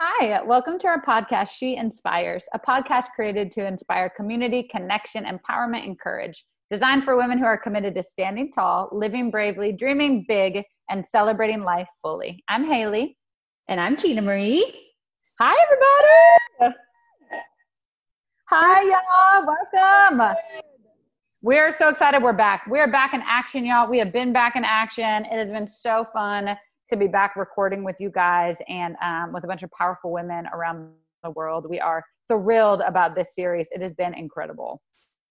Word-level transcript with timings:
Hi, 0.00 0.42
welcome 0.42 0.78
to 0.78 0.86
our 0.86 1.02
podcast, 1.02 1.50
She 1.50 1.76
Inspires, 1.76 2.46
a 2.52 2.58
podcast 2.58 3.06
created 3.14 3.50
to 3.52 3.66
inspire 3.66 4.08
community, 4.08 4.62
connection, 4.62 5.24
empowerment, 5.24 5.84
and 5.84 5.98
courage. 5.98 6.44
Designed 6.70 7.04
for 7.04 7.16
women 7.16 7.38
who 7.38 7.44
are 7.44 7.58
committed 7.58 7.94
to 7.96 8.02
standing 8.02 8.52
tall, 8.52 8.88
living 8.92 9.30
bravely, 9.30 9.72
dreaming 9.72 10.24
big, 10.28 10.62
and 10.88 11.06
celebrating 11.06 11.62
life 11.62 11.88
fully. 12.00 12.44
I'm 12.48 12.64
Haley. 12.64 13.16
And 13.68 13.80
I'm 13.80 13.96
Gina 13.96 14.22
Marie. 14.22 14.92
Hi, 15.40 15.54
everybody. 16.60 16.76
Hi, 18.48 18.82
y'all. 18.82 19.56
Welcome. 19.72 20.36
We're 21.42 21.72
so 21.72 21.88
excited 21.88 22.22
we're 22.22 22.32
back. 22.32 22.66
We're 22.68 22.90
back 22.90 23.14
in 23.14 23.22
action, 23.26 23.66
y'all. 23.66 23.90
We 23.90 23.98
have 23.98 24.12
been 24.12 24.32
back 24.32 24.56
in 24.56 24.64
action. 24.64 25.24
It 25.24 25.32
has 25.32 25.50
been 25.50 25.66
so 25.66 26.04
fun 26.12 26.56
to 26.88 26.96
be 26.96 27.06
back 27.06 27.36
recording 27.36 27.84
with 27.84 27.96
you 28.00 28.10
guys 28.10 28.58
and 28.68 28.96
um, 29.02 29.32
with 29.32 29.44
a 29.44 29.46
bunch 29.46 29.62
of 29.62 29.70
powerful 29.72 30.12
women 30.12 30.46
around 30.52 30.90
the 31.22 31.30
world. 31.30 31.68
We 31.68 31.80
are 31.80 32.04
thrilled 32.28 32.82
about 32.82 33.14
this 33.14 33.34
series. 33.34 33.68
It 33.72 33.82
has 33.82 33.92
been 33.94 34.14
incredible. 34.14 34.80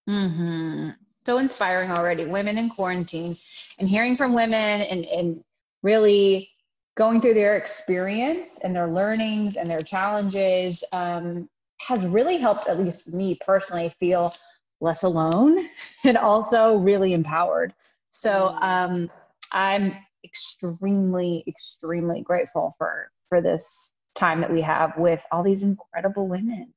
Mm-hmm. 0.08 0.90
So 1.24 1.38
inspiring 1.38 1.90
already. 1.90 2.26
Women 2.26 2.58
in 2.58 2.68
quarantine 2.68 3.34
and 3.78 3.88
hearing 3.88 4.16
from 4.16 4.34
women 4.34 4.54
and, 4.54 5.04
and 5.06 5.42
really 5.82 6.50
going 6.96 7.20
through 7.20 7.34
their 7.34 7.56
experience 7.56 8.60
and 8.62 8.74
their 8.74 8.88
learnings 8.88 9.56
and 9.56 9.68
their 9.68 9.82
challenges 9.82 10.84
um, 10.92 11.48
has 11.78 12.06
really 12.06 12.38
helped, 12.38 12.68
at 12.68 12.78
least 12.78 13.12
me 13.12 13.38
personally, 13.44 13.94
feel 14.00 14.32
less 14.80 15.02
alone 15.02 15.68
and 16.04 16.16
also 16.16 16.78
really 16.78 17.12
empowered. 17.12 17.74
So 18.08 18.30
mm-hmm. 18.30 18.64
um, 18.64 19.10
I'm 19.52 19.94
extremely, 20.26 21.44
extremely 21.46 22.20
grateful 22.20 22.74
for 22.78 23.10
for 23.28 23.40
this 23.40 23.94
time 24.14 24.40
that 24.40 24.52
we 24.52 24.60
have 24.60 24.96
with 24.98 25.22
all 25.30 25.42
these 25.42 25.62
incredible 25.62 26.28
women. 26.28 26.72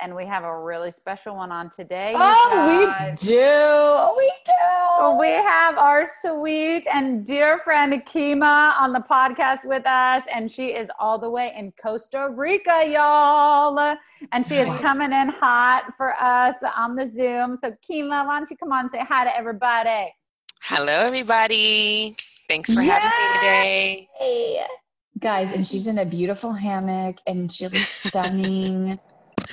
And 0.00 0.14
we 0.14 0.24
have 0.26 0.44
a 0.44 0.60
really 0.60 0.92
special 0.92 1.34
one 1.34 1.50
on 1.50 1.70
today. 1.70 2.12
Oh, 2.14 2.66
we 2.68 3.16
do. 3.26 3.40
Oh, 3.40 4.14
We 4.16 4.32
do. 4.44 5.18
We 5.18 5.28
have 5.28 5.76
our 5.76 6.04
sweet 6.06 6.86
and 6.92 7.26
dear 7.26 7.58
friend 7.58 7.92
Kima 8.04 8.78
on 8.78 8.92
the 8.92 9.00
podcast 9.00 9.64
with 9.64 9.84
us. 9.86 10.22
And 10.32 10.50
she 10.50 10.68
is 10.68 10.88
all 11.00 11.18
the 11.18 11.28
way 11.28 11.52
in 11.56 11.72
Costa 11.82 12.28
Rica, 12.30 12.84
y'all. 12.86 13.96
And 14.30 14.46
she 14.46 14.56
is 14.56 14.78
coming 14.78 15.12
in 15.12 15.30
hot 15.30 15.94
for 15.96 16.14
us 16.20 16.56
on 16.76 16.94
the 16.94 17.10
Zoom. 17.10 17.56
So, 17.56 17.72
Kima, 17.88 18.24
why 18.24 18.38
don't 18.38 18.50
you 18.50 18.56
come 18.56 18.70
on 18.70 18.82
and 18.82 18.90
say 18.90 19.00
hi 19.02 19.24
to 19.24 19.36
everybody? 19.36 20.12
Hello, 20.62 20.92
everybody. 20.92 22.16
Thanks 22.48 22.72
for 22.72 22.80
Yay! 22.80 22.88
having 22.88 23.10
me 23.10 23.34
today. 23.34 24.08
Hey. 24.18 24.60
Guys, 25.18 25.52
and 25.52 25.66
she's 25.66 25.86
in 25.86 25.98
a 25.98 26.04
beautiful 26.04 26.52
hammock 26.52 27.18
and 27.26 27.50
she 27.52 27.64
looks 27.64 28.06
stunning 28.06 28.98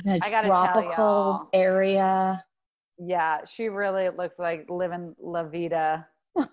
in 0.05 0.11
a 0.11 0.19
tropical 0.43 1.49
area. 1.51 2.43
Yeah, 2.97 3.43
she 3.45 3.67
really 3.67 4.09
looks 4.09 4.39
like 4.39 4.69
living 4.69 5.13
La 5.19 5.43
Vida. 5.43 6.07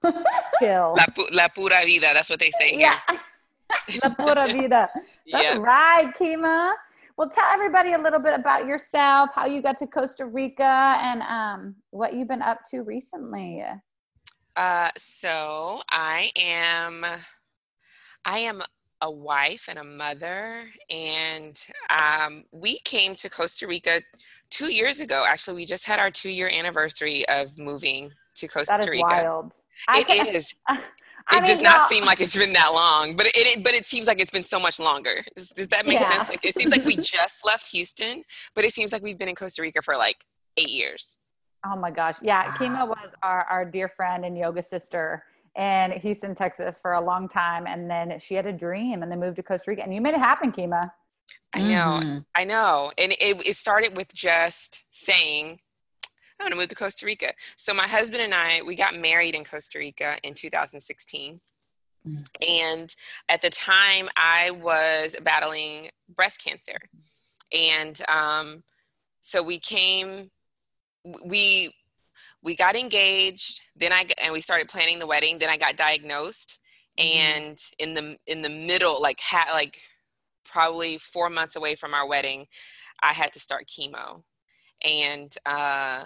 Chill. 0.58 0.94
La, 0.96 1.04
la 1.32 1.48
pura 1.48 1.84
vida, 1.84 2.10
that's 2.12 2.30
what 2.30 2.40
they 2.40 2.50
say 2.50 2.70
here. 2.70 2.92
Yeah. 3.08 3.18
la 4.02 4.14
pura 4.14 4.46
vida. 4.48 4.88
That's 5.30 5.44
yeah. 5.44 5.58
right, 5.58 6.12
Kima. 6.18 6.72
Well, 7.16 7.28
tell 7.28 7.46
everybody 7.52 7.92
a 7.92 7.98
little 7.98 8.18
bit 8.18 8.34
about 8.34 8.66
yourself, 8.66 9.30
how 9.34 9.46
you 9.46 9.62
got 9.62 9.76
to 9.78 9.86
Costa 9.86 10.26
Rica, 10.26 10.98
and 11.00 11.22
um, 11.22 11.76
what 11.90 12.14
you've 12.14 12.28
been 12.28 12.42
up 12.42 12.64
to 12.70 12.82
recently. 12.82 13.62
Uh, 14.56 14.90
so 14.96 15.80
I 15.90 16.30
am, 16.36 17.04
I 18.24 18.38
am 18.38 18.62
a 19.00 19.10
wife 19.10 19.66
and 19.68 19.78
a 19.78 19.84
mother, 19.84 20.64
and 20.88 21.66
um, 22.00 22.44
we 22.52 22.78
came 22.80 23.16
to 23.16 23.28
Costa 23.28 23.66
Rica 23.66 24.00
two 24.50 24.72
years 24.72 25.00
ago. 25.00 25.24
Actually, 25.26 25.56
we 25.56 25.66
just 25.66 25.86
had 25.86 25.98
our 25.98 26.10
two-year 26.10 26.48
anniversary 26.48 27.26
of 27.28 27.58
moving 27.58 28.12
to 28.36 28.48
Costa 28.48 28.74
that 28.76 28.80
is 28.80 28.88
Rica. 28.88 29.04
Wild. 29.04 29.54
It 29.94 30.06
can, 30.06 30.26
is. 30.28 30.54
I 30.68 30.76
it 30.76 30.80
mean, 31.32 31.44
does 31.44 31.60
not 31.60 31.76
no. 31.76 31.86
seem 31.88 32.04
like 32.04 32.20
it's 32.20 32.36
been 32.36 32.52
that 32.52 32.72
long, 32.72 33.16
but 33.16 33.26
it, 33.26 33.32
it, 33.36 33.64
but 33.64 33.74
it 33.74 33.86
seems 33.86 34.06
like 34.06 34.20
it's 34.20 34.30
been 34.30 34.42
so 34.44 34.60
much 34.60 34.78
longer. 34.78 35.22
Does, 35.36 35.48
does 35.48 35.68
that 35.68 35.86
make 35.86 35.98
yeah. 35.98 36.10
sense? 36.10 36.28
Like 36.28 36.44
it 36.44 36.54
seems 36.54 36.70
like 36.70 36.84
we 36.84 36.96
just 36.96 37.44
left 37.44 37.68
Houston, 37.72 38.22
but 38.54 38.64
it 38.64 38.72
seems 38.72 38.92
like 38.92 39.02
we've 39.02 39.18
been 39.18 39.28
in 39.28 39.34
Costa 39.34 39.62
Rica 39.62 39.82
for 39.82 39.96
like 39.96 40.24
eight 40.56 40.70
years. 40.70 41.18
Oh 41.64 41.76
my 41.76 41.90
gosh. 41.90 42.16
Yeah. 42.22 42.46
Wow. 42.46 42.54
Kima 42.56 42.88
was 42.88 43.10
our, 43.22 43.44
our 43.44 43.64
dear 43.64 43.88
friend 43.88 44.24
and 44.24 44.36
yoga 44.36 44.62
sister 44.62 45.24
in 45.56 45.92
Houston, 45.92 46.34
Texas 46.34 46.78
for 46.80 46.92
a 46.94 47.00
long 47.00 47.28
time. 47.28 47.66
And 47.66 47.90
then 47.90 48.18
she 48.18 48.34
had 48.34 48.46
a 48.46 48.52
dream 48.52 49.02
and 49.02 49.12
then 49.12 49.20
moved 49.20 49.36
to 49.36 49.42
Costa 49.42 49.70
Rica. 49.70 49.82
And 49.82 49.94
you 49.94 50.00
made 50.00 50.14
it 50.14 50.20
happen, 50.20 50.50
Kima. 50.50 50.90
I 51.54 51.60
know. 51.60 52.00
Mm-hmm. 52.02 52.18
I 52.34 52.44
know. 52.44 52.92
And 52.96 53.12
it, 53.12 53.46
it 53.46 53.56
started 53.56 53.96
with 53.96 54.12
just 54.14 54.84
saying, 54.90 55.60
I 56.40 56.44
want 56.44 56.52
to 56.52 56.58
move 56.58 56.68
to 56.68 56.74
Costa 56.74 57.06
Rica. 57.06 57.32
So 57.56 57.74
my 57.74 57.86
husband 57.86 58.22
and 58.22 58.34
I, 58.34 58.62
we 58.62 58.74
got 58.74 58.96
married 58.96 59.34
in 59.34 59.44
Costa 59.44 59.78
Rica 59.78 60.16
in 60.22 60.34
2016. 60.34 61.40
Mm. 62.08 62.24
And 62.48 62.96
at 63.28 63.42
the 63.42 63.50
time, 63.50 64.08
I 64.16 64.50
was 64.50 65.16
battling 65.22 65.90
breast 66.08 66.42
cancer. 66.42 66.78
And 67.52 68.00
um, 68.08 68.64
so 69.20 69.42
we 69.42 69.58
came 69.58 70.30
we 71.24 71.72
we 72.42 72.56
got 72.56 72.76
engaged 72.76 73.60
then 73.76 73.92
i 73.92 74.06
and 74.22 74.32
we 74.32 74.40
started 74.40 74.68
planning 74.68 74.98
the 74.98 75.06
wedding 75.06 75.38
then 75.38 75.48
i 75.50 75.56
got 75.56 75.76
diagnosed. 75.76 76.58
Mm-hmm. 76.98 77.18
and 77.18 77.58
in 77.78 77.94
the 77.94 78.18
in 78.26 78.42
the 78.42 78.50
middle 78.50 79.00
like 79.00 79.18
had 79.20 79.50
like 79.52 79.80
probably 80.44 80.98
four 80.98 81.30
months 81.30 81.56
away 81.56 81.74
from 81.74 81.94
our 81.94 82.06
wedding 82.06 82.46
i 83.02 83.12
had 83.12 83.32
to 83.32 83.40
start 83.40 83.66
chemo. 83.66 84.22
And 84.84 85.34
uh 85.46 86.04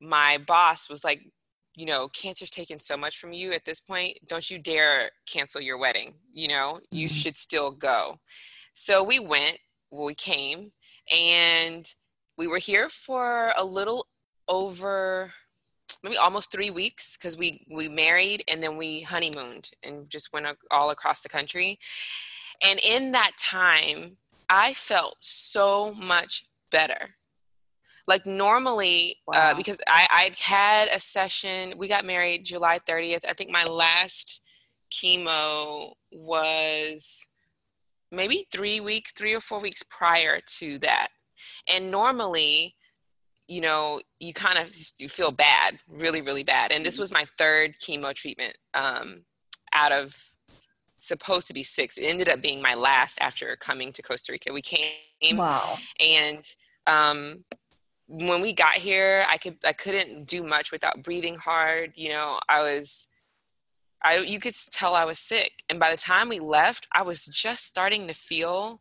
my 0.00 0.38
boss 0.46 0.88
was 0.88 1.02
like 1.02 1.22
you 1.76 1.86
know 1.86 2.08
cancer's 2.08 2.50
taken 2.50 2.78
so 2.78 2.96
much 2.96 3.18
from 3.18 3.32
you 3.32 3.52
at 3.52 3.64
this 3.64 3.80
point. 3.80 4.18
Don't 4.28 4.48
you 4.48 4.58
dare 4.58 5.10
cancel 5.26 5.60
your 5.60 5.78
wedding. 5.78 6.14
You 6.32 6.48
know 6.48 6.80
you 6.90 7.08
mm-hmm. 7.08 7.14
should 7.14 7.36
still 7.36 7.72
go. 7.72 8.18
So 8.74 9.02
we 9.02 9.18
went 9.18 9.58
well, 9.90 10.04
we 10.04 10.14
came 10.14 10.70
and 11.12 11.84
we 12.38 12.46
were 12.46 12.58
here 12.58 12.88
for 12.88 13.52
a 13.56 13.64
little 13.64 14.06
over 14.46 15.32
maybe 16.02 16.16
almost 16.16 16.52
three 16.52 16.70
weeks 16.70 17.16
because 17.16 17.36
we 17.36 17.66
we 17.70 17.88
married 17.88 18.44
and 18.48 18.62
then 18.62 18.76
we 18.76 19.00
honeymooned 19.00 19.70
and 19.82 20.08
just 20.08 20.32
went 20.32 20.46
all 20.70 20.90
across 20.90 21.20
the 21.20 21.28
country. 21.28 21.78
And 22.62 22.78
in 22.80 23.12
that 23.12 23.32
time 23.36 24.16
i 24.48 24.72
felt 24.72 25.16
so 25.20 25.92
much 25.94 26.46
better. 26.70 27.14
Like 28.06 28.24
normally 28.24 29.16
uh, 29.28 29.32
wow. 29.34 29.50
uh, 29.50 29.54
because 29.54 29.78
I, 29.86 30.06
i'd 30.10 30.38
had 30.38 30.88
a 30.88 30.98
session 30.98 31.74
we 31.76 31.88
got 31.88 32.06
married 32.06 32.42
july 32.42 32.78
30th 32.78 33.26
i 33.28 33.34
think 33.34 33.50
my 33.50 33.64
last 33.64 34.40
chemo 34.90 35.92
was 36.10 37.26
maybe 38.10 38.46
three 38.50 38.80
weeks 38.80 39.12
three 39.12 39.34
or 39.34 39.40
four 39.40 39.60
weeks 39.60 39.82
prior 39.90 40.40
to 40.58 40.78
that 40.78 41.08
and 41.72 41.90
normally 41.90 42.74
you 43.48 43.60
know 43.60 44.00
you 44.20 44.32
kind 44.32 44.58
of 44.58 44.70
you 44.98 45.08
feel 45.08 45.32
bad 45.32 45.78
really 45.88 46.20
really 46.20 46.44
bad. 46.44 46.70
And 46.70 46.84
this 46.84 46.94
mm-hmm. 46.94 47.02
was 47.02 47.12
my 47.12 47.26
third 47.38 47.76
chemo 47.78 48.14
treatment 48.14 48.56
um, 48.74 49.22
out 49.72 49.92
of 49.92 50.16
supposed 50.98 51.46
to 51.46 51.54
be 51.54 51.62
six. 51.62 51.96
It 51.96 52.04
ended 52.04 52.28
up 52.28 52.42
being 52.42 52.60
my 52.60 52.74
last 52.74 53.18
after 53.20 53.56
coming 53.56 53.92
to 53.92 54.02
costa 54.02 54.32
rica. 54.32 54.52
We 54.52 54.62
came 54.62 55.36
wow. 55.36 55.76
and 56.00 56.44
um, 56.86 57.44
when 58.08 58.40
we 58.40 58.54
got 58.54 58.74
here 58.74 59.26
i 59.28 59.36
could 59.36 59.58
i 59.66 59.72
couldn't 59.72 60.26
do 60.26 60.42
much 60.42 60.72
without 60.72 61.02
breathing 61.02 61.36
hard 61.36 61.92
you 61.94 62.08
know. 62.08 62.38
I 62.48 62.62
was 62.62 63.06
i 64.02 64.18
you 64.18 64.40
could 64.40 64.54
tell 64.70 64.94
i 64.94 65.04
was 65.04 65.18
sick. 65.18 65.62
And 65.68 65.78
by 65.78 65.90
the 65.90 65.96
time 65.96 66.28
we 66.28 66.40
left 66.40 66.86
i 66.94 67.02
was 67.02 67.26
just 67.26 67.64
starting 67.64 68.06
to 68.06 68.14
feel 68.14 68.80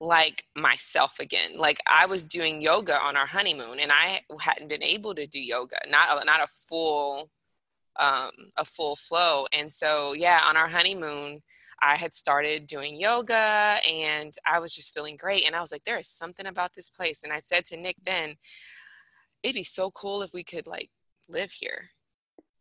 like 0.00 0.44
myself 0.56 1.18
again. 1.18 1.56
Like 1.56 1.80
I 1.86 2.06
was 2.06 2.24
doing 2.24 2.62
yoga 2.62 3.00
on 3.00 3.16
our 3.16 3.26
honeymoon 3.26 3.80
and 3.80 3.90
I 3.92 4.20
hadn't 4.40 4.68
been 4.68 4.82
able 4.82 5.14
to 5.14 5.26
do 5.26 5.40
yoga, 5.40 5.76
not 5.88 6.22
a, 6.22 6.24
not 6.24 6.42
a 6.42 6.46
full 6.46 7.30
um, 7.98 8.30
a 8.56 8.64
full 8.64 8.94
flow. 8.94 9.46
And 9.52 9.72
so 9.72 10.12
yeah, 10.12 10.40
on 10.44 10.56
our 10.56 10.68
honeymoon, 10.68 11.42
I 11.82 11.96
had 11.96 12.12
started 12.12 12.66
doing 12.66 12.98
yoga 12.98 13.78
and 13.88 14.32
I 14.46 14.60
was 14.60 14.74
just 14.74 14.94
feeling 14.94 15.16
great. 15.16 15.44
And 15.46 15.54
I 15.54 15.60
was 15.60 15.72
like, 15.72 15.84
there 15.84 15.98
is 15.98 16.08
something 16.08 16.46
about 16.46 16.74
this 16.74 16.90
place. 16.90 17.22
And 17.22 17.32
I 17.32 17.38
said 17.38 17.64
to 17.66 17.76
Nick 17.76 17.96
then, 18.04 18.34
it'd 19.42 19.54
be 19.54 19.64
so 19.64 19.90
cool 19.90 20.22
if 20.22 20.32
we 20.32 20.44
could 20.44 20.66
like 20.66 20.90
live 21.28 21.50
here. 21.50 21.90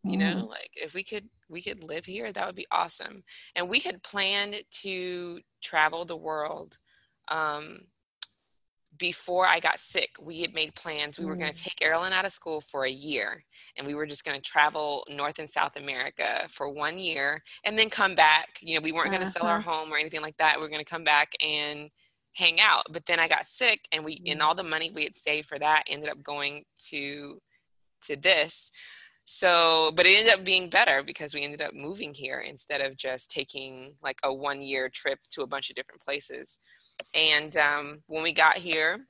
You 0.04 0.18
know, 0.18 0.36
mm. 0.36 0.50
like 0.50 0.72
if 0.74 0.94
we 0.94 1.04
could 1.04 1.28
we 1.50 1.62
could 1.62 1.84
live 1.84 2.06
here, 2.06 2.32
that 2.32 2.46
would 2.46 2.56
be 2.56 2.68
awesome. 2.72 3.24
And 3.56 3.70
we 3.70 3.80
had 3.80 4.04
planned 4.04 4.56
to 4.84 5.40
travel 5.62 6.06
the 6.06 6.16
world 6.16 6.78
um, 7.30 7.82
before 8.98 9.46
I 9.46 9.60
got 9.60 9.80
sick, 9.80 10.16
we 10.22 10.42
had 10.42 10.54
made 10.54 10.74
plans. 10.76 11.20
We 11.20 11.26
mm. 11.26 11.30
were 11.30 11.36
going 11.36 11.54
to 11.54 11.64
take 11.64 11.78
Erilyn 11.78 12.12
out 12.12 12.26
of 12.26 12.32
school 12.32 12.62
for 12.62 12.86
a 12.86 12.90
year, 12.90 13.44
and 13.78 13.86
we 13.86 13.94
were 13.94 14.06
just 14.06 14.26
going 14.26 14.40
to 14.40 14.42
travel 14.42 15.06
North 15.10 15.40
and 15.40 15.50
South 15.50 15.76
America 15.76 16.48
for 16.50 16.70
one 16.70 16.98
year, 16.98 17.44
and 17.64 17.78
then 17.78 17.90
come 17.90 18.16
back. 18.16 18.60
You 18.62 18.76
know, 18.76 18.82
we 18.82 18.92
weren't 18.92 19.12
going 19.12 19.22
to 19.22 19.28
uh-huh. 19.28 19.40
sell 19.40 19.48
our 19.48 19.58
uh-huh. 19.58 19.72
home 19.72 19.94
or 19.94 19.98
anything 19.98 20.22
like 20.22 20.38
that. 20.38 20.56
We 20.56 20.64
were 20.64 20.70
going 20.70 20.84
to 20.84 20.90
come 20.90 21.04
back 21.04 21.34
and 21.44 21.90
hang 22.36 22.60
out. 22.60 22.86
But 22.92 23.06
then 23.06 23.20
I 23.20 23.28
got 23.28 23.46
sick, 23.46 23.88
and 23.92 24.04
we 24.04 24.20
mm. 24.20 24.32
and 24.32 24.42
all 24.42 24.56
the 24.56 24.64
money 24.64 24.92
we 24.94 25.04
had 25.04 25.16
saved 25.16 25.48
for 25.48 25.60
that 25.60 25.84
ended 25.88 26.10
up 26.10 26.24
going 26.24 26.64
to 26.90 27.40
to 28.06 28.16
this. 28.16 28.72
So, 29.30 29.92
but 29.94 30.06
it 30.06 30.18
ended 30.18 30.34
up 30.34 30.46
being 30.46 30.70
better 30.70 31.04
because 31.04 31.34
we 31.34 31.44
ended 31.44 31.62
up 31.62 31.74
moving 31.74 32.14
here 32.14 32.40
instead 32.40 32.80
of 32.80 32.96
just 32.96 33.30
taking 33.30 33.96
like 34.02 34.20
a 34.24 34.34
one 34.34 34.62
year 34.62 34.88
trip 34.88 35.20
to 35.32 35.42
a 35.42 35.48
bunch 35.48 35.70
of 35.70 35.76
different 35.76 36.00
places. 36.00 36.60
And 37.14 37.56
um, 37.58 37.98
when 38.08 38.24
we 38.24 38.32
got 38.32 38.56
here, 38.56 39.06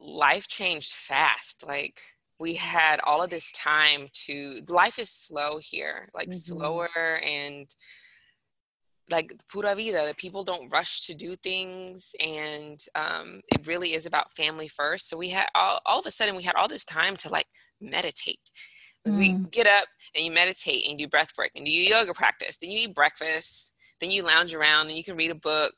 life 0.00 0.48
changed 0.48 0.92
fast. 0.92 1.64
Like 1.64 2.00
we 2.40 2.54
had 2.54 2.98
all 3.04 3.22
of 3.22 3.30
this 3.30 3.52
time 3.52 4.08
to, 4.26 4.62
life 4.68 4.98
is 4.98 5.10
slow 5.10 5.58
here, 5.62 6.08
like 6.12 6.30
mm-hmm. 6.30 6.58
slower 6.58 7.20
and 7.24 7.72
like 9.10 9.32
pura 9.48 9.74
vida 9.74 9.92
that 9.92 10.16
people 10.16 10.44
don't 10.44 10.72
rush 10.72 11.06
to 11.06 11.14
do 11.14 11.36
things 11.36 12.14
and 12.20 12.80
um, 12.94 13.40
it 13.48 13.66
really 13.66 13.92
is 13.94 14.06
about 14.06 14.30
family 14.32 14.68
first 14.68 15.08
so 15.08 15.16
we 15.16 15.28
had 15.28 15.46
all, 15.54 15.80
all 15.86 16.00
of 16.00 16.06
a 16.06 16.10
sudden 16.10 16.36
we 16.36 16.42
had 16.42 16.54
all 16.54 16.68
this 16.68 16.84
time 16.84 17.14
to 17.16 17.28
like 17.28 17.46
meditate 17.80 18.50
mm. 19.06 19.18
we 19.18 19.32
get 19.50 19.66
up 19.66 19.86
and 20.14 20.24
you 20.24 20.30
meditate 20.30 20.88
and 20.88 20.98
you 20.98 21.06
do 21.06 21.10
breath 21.10 21.32
work 21.36 21.50
and 21.54 21.68
you 21.68 21.82
yoga 21.82 22.14
practice 22.14 22.56
then 22.56 22.70
you 22.70 22.80
eat 22.80 22.94
breakfast 22.94 23.74
then 24.00 24.10
you 24.10 24.22
lounge 24.22 24.54
around 24.54 24.86
and 24.86 24.96
you 24.96 25.04
can 25.04 25.16
read 25.16 25.30
a 25.30 25.34
book 25.34 25.74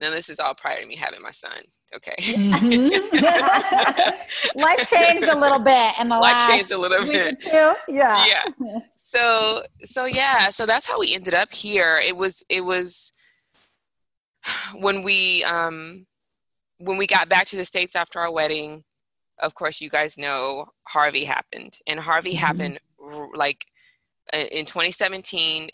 now 0.00 0.10
this 0.10 0.30
is 0.30 0.40
all 0.40 0.54
prior 0.54 0.80
to 0.80 0.86
me 0.86 0.96
having 0.96 1.20
my 1.20 1.30
son. 1.30 1.58
Okay. 1.94 2.14
Mm-hmm. 2.18 3.26
Life 4.60 4.88
changed 4.88 5.28
a 5.28 5.38
little 5.38 5.58
bit 5.58 5.92
and 5.98 6.10
the 6.10 6.18
Life 6.18 6.32
last 6.32 6.48
changed 6.48 6.70
a 6.70 6.78
little 6.78 7.06
bit. 7.06 7.36
Yeah. 7.86 8.26
Yeah 8.26 8.44
so 9.10 9.64
so 9.82 10.04
yeah 10.04 10.50
so 10.50 10.66
that's 10.66 10.86
how 10.86 10.98
we 10.98 11.12
ended 11.12 11.34
up 11.34 11.52
here 11.52 11.98
it 11.98 12.16
was 12.16 12.44
it 12.48 12.60
was 12.60 13.12
when 14.74 15.02
we 15.02 15.42
um 15.44 16.06
when 16.78 16.96
we 16.96 17.08
got 17.08 17.28
back 17.28 17.46
to 17.46 17.56
the 17.56 17.64
states 17.64 17.96
after 17.96 18.20
our 18.20 18.30
wedding 18.30 18.84
of 19.40 19.54
course 19.54 19.80
you 19.80 19.90
guys 19.90 20.16
know 20.16 20.66
harvey 20.86 21.24
happened 21.24 21.78
and 21.88 21.98
harvey 21.98 22.34
mm-hmm. 22.34 22.46
happened 22.46 22.78
like 23.34 23.66
in 24.32 24.64
2017 24.64 25.68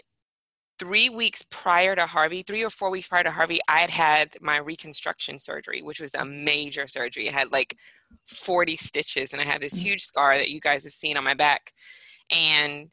three 0.79 1.11
weeks 1.11 1.45
prior 1.51 1.95
to 1.95 2.07
harvey 2.07 2.43
three 2.43 2.63
or 2.63 2.71
four 2.71 2.91
weeks 2.91 3.07
prior 3.07 3.25
to 3.25 3.31
harvey 3.31 3.61
i 3.69 3.81
had 3.81 3.91
had 3.91 4.37
my 4.41 4.57
reconstruction 4.57 5.39
surgery 5.39 5.83
which 5.83 6.01
was 6.01 6.15
a 6.15 6.25
major 6.25 6.87
surgery 6.87 7.29
i 7.29 7.33
had 7.33 7.53
like 7.53 7.77
40 8.27 8.77
stitches 8.77 9.35
and 9.35 9.43
i 9.43 9.45
had 9.45 9.61
this 9.61 9.79
mm. 9.79 9.83
huge 9.83 10.03
scar 10.03 10.39
that 10.39 10.49
you 10.49 10.59
guys 10.59 10.85
have 10.85 10.93
seen 10.95 11.19
on 11.19 11.25
my 11.25 11.35
back 11.35 11.73
and 12.31 12.89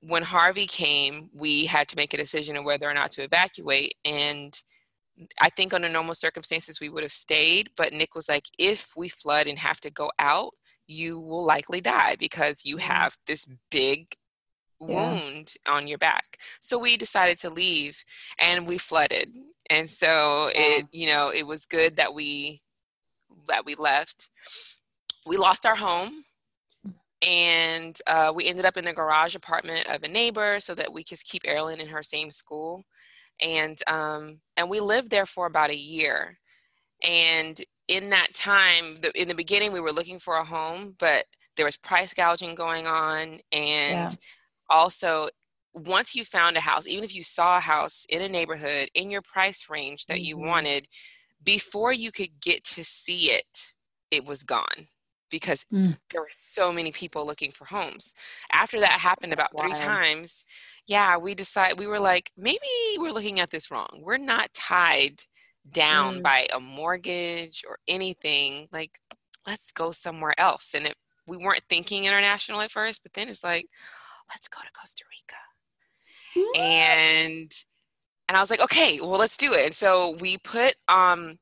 when 0.00 0.22
Harvey 0.22 0.66
came, 0.66 1.30
we 1.32 1.66
had 1.66 1.88
to 1.88 1.96
make 1.96 2.14
a 2.14 2.18
decision 2.18 2.56
of 2.56 2.64
whether 2.64 2.88
or 2.88 2.94
not 2.94 3.10
to 3.12 3.22
evacuate. 3.22 3.94
And 4.04 4.58
I 5.40 5.50
think 5.50 5.72
under 5.72 5.88
normal 5.88 6.14
circumstances, 6.14 6.80
we 6.80 6.88
would 6.88 7.02
have 7.02 7.12
stayed. 7.12 7.70
But 7.76 7.92
Nick 7.92 8.14
was 8.14 8.28
like, 8.28 8.46
if 8.58 8.92
we 8.96 9.08
flood 9.08 9.46
and 9.46 9.58
have 9.58 9.80
to 9.80 9.90
go 9.90 10.10
out, 10.18 10.52
you 10.86 11.20
will 11.20 11.44
likely 11.44 11.80
die 11.80 12.16
because 12.18 12.62
you 12.64 12.76
mm-hmm. 12.76 12.92
have 12.92 13.16
this 13.26 13.46
big 13.70 14.06
wound 14.80 15.54
yeah. 15.66 15.72
on 15.72 15.88
your 15.88 15.98
back. 15.98 16.38
So 16.60 16.78
we 16.78 16.96
decided 16.96 17.38
to 17.38 17.50
leave 17.50 18.02
and 18.38 18.66
we 18.66 18.78
flooded. 18.78 19.30
And 19.70 19.88
so 19.88 20.50
yeah. 20.54 20.60
it, 20.60 20.86
you 20.92 21.08
know, 21.08 21.30
it 21.30 21.46
was 21.46 21.66
good 21.66 21.96
that 21.96 22.14
we 22.14 22.62
that 23.48 23.64
we 23.64 23.74
left. 23.74 24.30
We 25.26 25.36
lost 25.36 25.66
our 25.66 25.74
home 25.74 26.24
and 27.22 27.98
uh, 28.06 28.32
we 28.34 28.46
ended 28.46 28.64
up 28.64 28.76
in 28.76 28.84
the 28.84 28.92
garage 28.92 29.34
apartment 29.34 29.86
of 29.88 30.02
a 30.02 30.08
neighbor 30.08 30.60
so 30.60 30.74
that 30.74 30.92
we 30.92 31.02
could 31.02 31.22
keep 31.24 31.42
Erilyn 31.42 31.80
in 31.80 31.88
her 31.88 32.02
same 32.02 32.30
school, 32.30 32.84
and 33.42 33.78
um, 33.88 34.40
and 34.56 34.70
we 34.70 34.80
lived 34.80 35.10
there 35.10 35.26
for 35.26 35.46
about 35.46 35.70
a 35.70 35.76
year. 35.76 36.38
And 37.04 37.60
in 37.88 38.10
that 38.10 38.34
time, 38.34 38.96
the, 39.02 39.12
in 39.20 39.28
the 39.28 39.34
beginning, 39.34 39.72
we 39.72 39.80
were 39.80 39.92
looking 39.92 40.18
for 40.18 40.36
a 40.36 40.44
home, 40.44 40.94
but 40.98 41.24
there 41.56 41.66
was 41.66 41.76
price 41.76 42.14
gouging 42.14 42.54
going 42.54 42.86
on, 42.86 43.40
and 43.52 44.10
yeah. 44.10 44.16
also 44.70 45.28
once 45.74 46.14
you 46.14 46.24
found 46.24 46.56
a 46.56 46.60
house, 46.60 46.86
even 46.86 47.04
if 47.04 47.14
you 47.14 47.22
saw 47.22 47.58
a 47.58 47.60
house 47.60 48.06
in 48.08 48.22
a 48.22 48.28
neighborhood 48.28 48.88
in 48.94 49.10
your 49.10 49.22
price 49.22 49.66
range 49.68 50.06
that 50.06 50.14
mm-hmm. 50.14 50.24
you 50.24 50.38
wanted, 50.38 50.86
before 51.44 51.92
you 51.92 52.10
could 52.10 52.40
get 52.40 52.64
to 52.64 52.84
see 52.84 53.30
it, 53.30 53.72
it 54.10 54.24
was 54.24 54.42
gone 54.42 54.86
because 55.30 55.64
mm. 55.72 55.96
there 56.10 56.20
were 56.20 56.30
so 56.32 56.72
many 56.72 56.92
people 56.92 57.26
looking 57.26 57.50
for 57.50 57.64
homes. 57.64 58.14
After 58.52 58.80
that 58.80 58.92
happened 58.92 59.32
about 59.32 59.50
three 59.58 59.72
times, 59.72 60.44
yeah, 60.86 61.16
we 61.16 61.34
decided 61.34 61.78
we 61.78 61.86
were 61.86 62.00
like, 62.00 62.32
maybe 62.36 62.58
we're 62.96 63.12
looking 63.12 63.40
at 63.40 63.50
this 63.50 63.70
wrong. 63.70 64.00
We're 64.02 64.18
not 64.18 64.52
tied 64.54 65.22
down 65.70 66.20
mm. 66.20 66.22
by 66.22 66.48
a 66.52 66.60
mortgage 66.60 67.64
or 67.68 67.78
anything. 67.86 68.68
Like, 68.72 68.98
let's 69.46 69.72
go 69.72 69.90
somewhere 69.90 70.34
else. 70.38 70.74
And 70.74 70.86
it, 70.86 70.96
we 71.26 71.36
weren't 71.36 71.64
thinking 71.68 72.04
international 72.04 72.60
at 72.60 72.70
first, 72.70 73.02
but 73.02 73.12
then 73.12 73.28
it's 73.28 73.44
like, 73.44 73.66
let's 74.30 74.48
go 74.48 74.60
to 74.62 74.72
Costa 74.72 75.04
Rica. 75.10 76.48
Mm. 76.54 76.58
And 76.58 77.64
and 78.28 78.36
I 78.36 78.40
was 78.40 78.50
like, 78.50 78.60
okay, 78.60 79.00
well, 79.00 79.18
let's 79.18 79.38
do 79.38 79.54
it. 79.54 79.64
And 79.64 79.74
so 79.74 80.16
we 80.20 80.38
put 80.38 80.74
um 80.88 81.38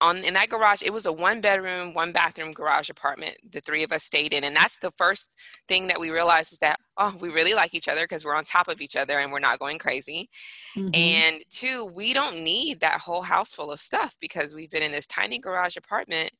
on 0.00 0.18
in 0.18 0.34
that 0.34 0.48
garage 0.48 0.82
it 0.82 0.92
was 0.92 1.06
a 1.06 1.12
one 1.12 1.40
bedroom 1.40 1.92
one 1.92 2.12
bathroom 2.12 2.52
garage 2.52 2.88
apartment 2.88 3.36
the 3.52 3.60
three 3.60 3.82
of 3.82 3.92
us 3.92 4.02
stayed 4.02 4.32
in 4.32 4.44
and 4.44 4.56
that's 4.56 4.78
the 4.78 4.90
first 4.92 5.34
thing 5.68 5.86
that 5.86 6.00
we 6.00 6.10
realized 6.10 6.52
is 6.52 6.58
that 6.58 6.78
oh 6.96 7.14
we 7.20 7.28
really 7.28 7.54
like 7.54 7.74
each 7.74 7.88
other 7.88 8.02
because 8.02 8.24
we're 8.24 8.34
on 8.34 8.44
top 8.44 8.68
of 8.68 8.80
each 8.80 8.96
other 8.96 9.18
and 9.18 9.30
we're 9.30 9.38
not 9.38 9.58
going 9.58 9.78
crazy. 9.78 10.28
Mm-hmm. 10.76 10.90
and 10.94 11.42
two 11.50 11.86
we 11.86 12.12
don't 12.12 12.42
need 12.42 12.80
that 12.80 13.00
whole 13.00 13.22
house 13.22 13.52
full 13.52 13.70
of 13.70 13.80
stuff 13.80 14.14
because 14.20 14.54
we've 14.54 14.70
been 14.70 14.82
in 14.82 14.92
this 14.92 15.06
tiny 15.06 15.38
garage 15.38 15.76
apartment. 15.76 16.30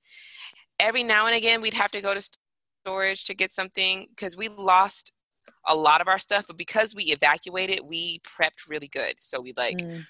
Every 0.79 1.03
now 1.03 1.27
and 1.27 1.35
again 1.35 1.61
we'd 1.61 1.75
have 1.75 1.91
to 1.93 2.01
go 2.01 2.15
to 2.15 2.31
storage 2.87 3.25
to 3.27 3.35
get 3.35 3.53
something 3.53 4.07
because 4.11 4.37
we 4.37 4.49
lost 4.49 5.13
a 5.69 5.75
lot 5.75 6.01
of 6.01 6.09
our 6.09 6.19
stuff 6.19 6.47
but 6.47 6.57
because 6.57 6.95
we 6.95 7.05
evacuated 7.05 7.81
we 7.85 8.21
prepped 8.21 8.69
really 8.69 8.89
good. 8.89 9.15
So 9.19 9.41
we 9.41 9.53
like 9.57 9.79
mm 9.79 10.05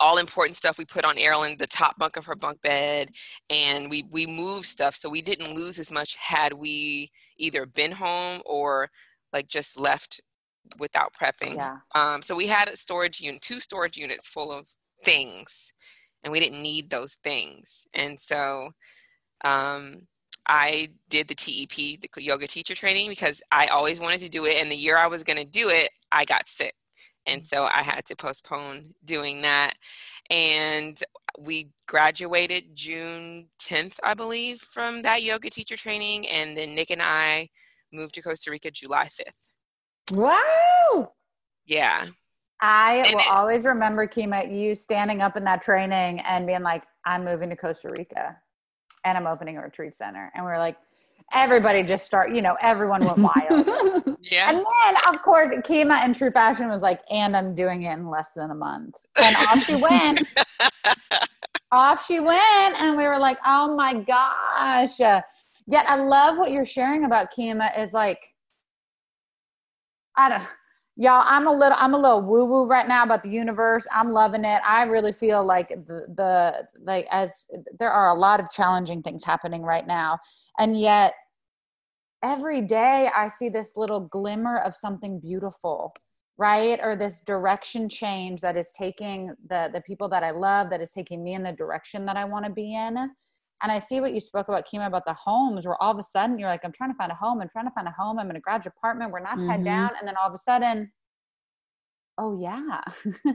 all 0.00 0.18
important 0.18 0.56
stuff 0.56 0.78
we 0.78 0.84
put 0.84 1.04
on 1.04 1.16
Erilyn, 1.16 1.58
the 1.58 1.66
top 1.66 1.98
bunk 1.98 2.16
of 2.16 2.24
her 2.26 2.34
bunk 2.34 2.60
bed, 2.62 3.10
and 3.50 3.90
we 3.90 4.04
we 4.10 4.26
moved 4.26 4.66
stuff 4.66 4.94
so 4.94 5.08
we 5.08 5.22
didn't 5.22 5.54
lose 5.54 5.78
as 5.78 5.92
much 5.92 6.16
had 6.16 6.52
we 6.52 7.10
either 7.38 7.66
been 7.66 7.92
home 7.92 8.42
or 8.44 8.90
like 9.32 9.48
just 9.48 9.78
left 9.78 10.20
without 10.78 11.12
prepping. 11.12 11.56
Yeah. 11.56 11.78
Um, 11.94 12.22
so 12.22 12.34
we 12.34 12.46
had 12.46 12.68
a 12.68 12.76
storage 12.76 13.20
unit, 13.20 13.42
two 13.42 13.60
storage 13.60 13.96
units 13.96 14.26
full 14.26 14.52
of 14.52 14.68
things, 15.02 15.72
and 16.22 16.32
we 16.32 16.40
didn't 16.40 16.62
need 16.62 16.90
those 16.90 17.14
things. 17.22 17.86
And 17.94 18.18
so 18.18 18.70
um, 19.44 20.06
I 20.48 20.90
did 21.08 21.28
the 21.28 21.34
TEP, 21.34 22.00
the 22.00 22.08
yoga 22.18 22.46
teacher 22.46 22.74
training, 22.74 23.08
because 23.08 23.42
I 23.52 23.66
always 23.66 24.00
wanted 24.00 24.20
to 24.20 24.28
do 24.28 24.46
it. 24.46 24.56
And 24.60 24.70
the 24.70 24.76
year 24.76 24.96
I 24.96 25.06
was 25.06 25.22
going 25.22 25.38
to 25.38 25.44
do 25.44 25.68
it, 25.68 25.90
I 26.10 26.24
got 26.24 26.48
sick 26.48 26.74
and 27.26 27.44
so 27.44 27.64
I 27.64 27.82
had 27.82 28.04
to 28.06 28.16
postpone 28.16 28.94
doing 29.04 29.42
that. 29.42 29.74
And 30.30 30.98
we 31.38 31.70
graduated 31.86 32.74
June 32.74 33.48
10th, 33.58 33.98
I 34.02 34.14
believe, 34.14 34.60
from 34.60 35.02
that 35.02 35.22
yoga 35.22 35.50
teacher 35.50 35.76
training, 35.76 36.28
and 36.28 36.56
then 36.56 36.74
Nick 36.74 36.90
and 36.90 37.02
I 37.02 37.48
moved 37.92 38.14
to 38.14 38.22
Costa 38.22 38.50
Rica 38.50 38.70
July 38.70 39.08
5th. 39.08 40.16
Wow! 40.16 41.12
Yeah. 41.66 42.06
I 42.60 42.96
and 43.06 43.14
will 43.14 43.20
it, 43.20 43.30
always 43.30 43.64
remember 43.64 44.06
Kima 44.06 44.54
you 44.54 44.74
standing 44.74 45.20
up 45.20 45.36
in 45.36 45.44
that 45.44 45.60
training 45.60 46.20
and 46.20 46.46
being 46.46 46.62
like, 46.62 46.84
"I'm 47.04 47.24
moving 47.24 47.50
to 47.50 47.56
Costa 47.56 47.90
Rica, 47.98 48.38
and 49.04 49.18
I'm 49.18 49.26
opening 49.26 49.58
a 49.58 49.62
retreat 49.62 49.94
center," 49.94 50.30
and 50.34 50.44
we 50.44 50.50
are 50.50 50.58
like, 50.58 50.76
everybody 51.32 51.82
just 51.82 52.04
start, 52.04 52.34
you 52.34 52.42
know, 52.42 52.56
everyone 52.62 53.04
went 53.04 53.18
wild. 53.18 53.68
yeah. 54.20 54.50
And 54.50 54.58
then, 54.58 54.96
of 55.08 55.22
course, 55.22 55.50
Kima 55.64 56.04
in 56.04 56.14
true 56.14 56.30
fashion 56.30 56.68
was 56.68 56.82
like, 56.82 57.00
and 57.10 57.36
I'm 57.36 57.54
doing 57.54 57.82
it 57.82 57.92
in 57.92 58.08
less 58.08 58.32
than 58.32 58.50
a 58.50 58.54
month. 58.54 58.96
And 59.22 59.36
off 59.36 59.64
she 59.64 59.76
went. 59.76 60.22
off 61.72 62.06
she 62.06 62.20
went. 62.20 62.80
And 62.80 62.96
we 62.96 63.04
were 63.04 63.18
like, 63.18 63.38
oh 63.46 63.74
my 63.74 63.94
gosh. 63.94 64.98
Yet 64.98 65.86
I 65.88 65.96
love 65.96 66.36
what 66.36 66.50
you're 66.50 66.66
sharing 66.66 67.04
about 67.04 67.32
Kima 67.32 67.78
is 67.78 67.92
like, 67.92 68.34
I 70.16 70.28
don't 70.28 70.46
y'all 70.96 71.24
i'm 71.26 71.48
a 71.48 71.52
little 71.52 71.76
i'm 71.80 71.92
a 71.92 71.98
little 71.98 72.22
woo 72.22 72.46
woo 72.46 72.66
right 72.66 72.86
now 72.86 73.02
about 73.02 73.22
the 73.22 73.28
universe 73.28 73.84
i'm 73.92 74.12
loving 74.12 74.44
it 74.44 74.60
i 74.64 74.84
really 74.84 75.10
feel 75.10 75.44
like 75.44 75.70
the 75.70 76.06
the 76.14 76.64
like 76.84 77.04
as 77.10 77.46
there 77.80 77.90
are 77.90 78.10
a 78.10 78.14
lot 78.14 78.38
of 78.38 78.48
challenging 78.50 79.02
things 79.02 79.24
happening 79.24 79.62
right 79.62 79.88
now 79.88 80.16
and 80.58 80.78
yet 80.78 81.14
every 82.22 82.62
day 82.62 83.10
I 83.14 83.28
see 83.28 83.48
this 83.48 83.72
little 83.76 84.00
glimmer 84.00 84.58
of 84.58 84.74
something 84.74 85.20
beautiful. 85.20 85.94
right 86.36 86.80
or 86.82 86.96
this 86.96 87.20
direction 87.20 87.88
change 87.88 88.40
that 88.40 88.56
is 88.56 88.72
taking 88.72 89.32
the 89.50 89.70
the 89.72 89.80
people 89.82 90.08
that 90.08 90.24
i 90.24 90.32
love 90.32 90.68
that 90.68 90.80
is 90.80 90.90
taking 90.90 91.22
me 91.22 91.34
in 91.34 91.44
the 91.44 91.52
direction 91.52 92.04
that 92.04 92.16
i 92.16 92.24
want 92.24 92.44
to 92.44 92.50
be 92.50 92.74
in 92.74 92.96
and 93.62 93.72
i 93.76 93.78
see 93.78 94.00
what 94.00 94.12
you 94.12 94.20
spoke 94.20 94.48
about 94.48 94.66
kima 94.66 94.86
about 94.86 95.04
the 95.04 95.14
homes 95.14 95.64
where 95.64 95.80
all 95.80 95.92
of 95.92 95.98
a 95.98 96.02
sudden 96.02 96.38
you're 96.38 96.48
like 96.48 96.64
i'm 96.64 96.72
trying 96.72 96.90
to 96.90 96.96
find 96.96 97.12
a 97.12 97.14
home 97.14 97.40
i'm 97.40 97.48
trying 97.48 97.66
to 97.66 97.70
find 97.70 97.86
a 97.86 97.94
home 97.96 98.18
i'm 98.18 98.30
in 98.30 98.36
a 98.36 98.40
garage 98.40 98.66
apartment 98.66 99.12
we're 99.12 99.20
not 99.20 99.36
tied 99.36 99.60
mm-hmm. 99.60 99.64
down 99.64 99.90
and 99.98 100.08
then 100.08 100.16
all 100.20 100.28
of 100.28 100.34
a 100.34 100.38
sudden 100.38 100.90
oh 102.18 102.36
yeah 102.40 102.80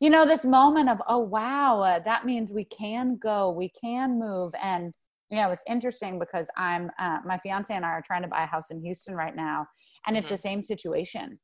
you 0.00 0.10
know 0.10 0.26
this 0.26 0.44
moment 0.44 0.88
of 0.88 1.00
oh 1.08 1.18
wow 1.18 1.80
uh, 1.80 1.98
that 2.00 2.26
means 2.26 2.50
we 2.50 2.64
can 2.64 3.16
go 3.16 3.50
we 3.50 3.70
can 3.70 4.18
move 4.18 4.52
and 4.62 4.92
you 5.34 5.40
know 5.40 5.50
it's 5.50 5.64
interesting 5.68 6.18
because 6.18 6.48
i'm 6.56 6.90
uh, 6.98 7.18
my 7.26 7.36
fiance 7.38 7.74
and 7.74 7.84
i 7.84 7.88
are 7.88 8.02
trying 8.06 8.22
to 8.22 8.28
buy 8.28 8.44
a 8.44 8.46
house 8.46 8.70
in 8.70 8.80
houston 8.80 9.14
right 9.14 9.34
now 9.34 9.66
and 10.06 10.14
mm-hmm. 10.14 10.18
it's 10.18 10.28
the 10.28 10.36
same 10.36 10.62
situation 10.62 11.38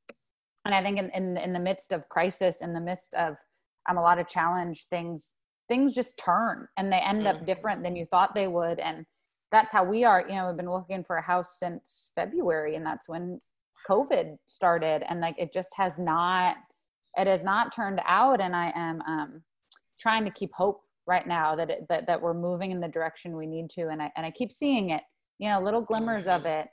and 0.64 0.74
i 0.74 0.82
think 0.82 0.98
in, 0.98 1.10
in 1.10 1.36
in 1.36 1.52
the 1.52 1.58
midst 1.58 1.92
of 1.92 2.08
crisis 2.08 2.60
in 2.60 2.72
the 2.72 2.80
midst 2.80 3.14
of 3.14 3.34
um, 3.88 3.98
a 3.98 4.02
lot 4.02 4.18
of 4.18 4.28
challenge 4.28 4.86
things 4.90 5.34
things 5.68 5.94
just 5.94 6.18
turn 6.18 6.66
and 6.76 6.92
they 6.92 6.98
end 6.98 7.22
mm-hmm. 7.22 7.38
up 7.38 7.46
different 7.46 7.82
than 7.82 7.96
you 7.96 8.06
thought 8.06 8.34
they 8.34 8.48
would 8.48 8.78
and 8.78 9.04
that's 9.50 9.72
how 9.72 9.82
we 9.82 10.04
are 10.04 10.24
you 10.28 10.36
know 10.36 10.46
we've 10.46 10.56
been 10.56 10.70
looking 10.70 11.02
for 11.02 11.16
a 11.16 11.22
house 11.22 11.58
since 11.58 12.12
february 12.14 12.76
and 12.76 12.86
that's 12.86 13.08
when 13.08 13.40
covid 13.88 14.36
started 14.46 15.02
and 15.08 15.20
like 15.20 15.34
it 15.38 15.52
just 15.52 15.70
has 15.76 15.98
not 15.98 16.56
it 17.18 17.26
has 17.26 17.42
not 17.42 17.74
turned 17.74 18.00
out 18.06 18.40
and 18.40 18.54
i 18.54 18.72
am 18.76 19.02
um, 19.02 19.42
trying 19.98 20.24
to 20.24 20.30
keep 20.30 20.52
hope 20.54 20.80
right 21.06 21.26
now 21.26 21.54
that, 21.54 21.70
it, 21.70 21.86
that 21.88 22.06
that 22.06 22.20
we're 22.20 22.34
moving 22.34 22.70
in 22.70 22.80
the 22.80 22.88
direction 22.88 23.36
we 23.36 23.46
need 23.46 23.68
to 23.70 23.88
and 23.88 24.02
i 24.02 24.10
and 24.16 24.24
i 24.24 24.30
keep 24.30 24.52
seeing 24.52 24.90
it 24.90 25.02
you 25.38 25.48
know 25.48 25.60
little 25.60 25.80
glimmers 25.80 26.26
of 26.26 26.46
it 26.46 26.68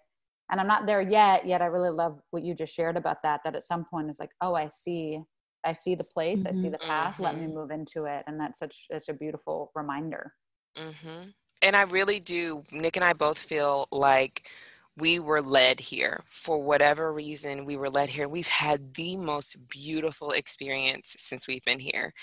and 0.51 0.60
i'm 0.60 0.67
not 0.67 0.86
there 0.86 1.01
yet 1.01 1.46
yet 1.46 1.62
i 1.62 1.65
really 1.65 1.89
love 1.89 2.19
what 2.31 2.43
you 2.43 2.53
just 2.53 2.74
shared 2.74 2.98
about 2.98 3.17
that 3.24 3.41
that 3.43 3.55
at 3.55 3.63
some 3.63 3.86
point 3.86 4.10
it's 4.10 4.19
like 4.19 4.31
oh 4.41 4.53
i 4.53 4.67
see 4.67 5.19
i 5.65 5.72
see 5.72 5.96
the 5.96 6.03
place 6.03 6.39
mm-hmm. 6.39 6.50
i 6.50 6.51
see 6.51 6.69
the 6.69 6.77
path 6.79 7.13
mm-hmm. 7.13 7.24
let 7.24 7.38
me 7.38 7.46
mm-hmm. 7.46 7.55
move 7.55 7.72
into 7.72 8.05
it 8.05 8.24
and 8.27 8.39
that's 8.39 8.60
such 8.60 8.75
such 8.91 9.10
a 9.10 9.13
beautiful 9.13 9.72
reminder 9.75 10.34
mm-hmm. 10.77 11.29
and 11.62 11.75
i 11.75 11.81
really 11.84 12.19
do 12.19 12.63
nick 12.72 12.96
and 12.96 13.05
i 13.05 13.13
both 13.13 13.38
feel 13.38 13.88
like 13.91 14.50
we 14.98 15.19
were 15.19 15.41
led 15.41 15.79
here 15.79 16.24
for 16.27 16.62
whatever 16.62 17.13
reason 17.13 17.65
we 17.65 17.77
were 17.77 17.89
led 17.89 18.10
here 18.10 18.27
we've 18.27 18.48
had 18.48 18.93
the 18.96 19.15
most 19.15 19.55
beautiful 19.69 20.31
experience 20.31 21.15
since 21.19 21.48
we've 21.48 21.63
been 21.63 21.79
here 21.79 22.13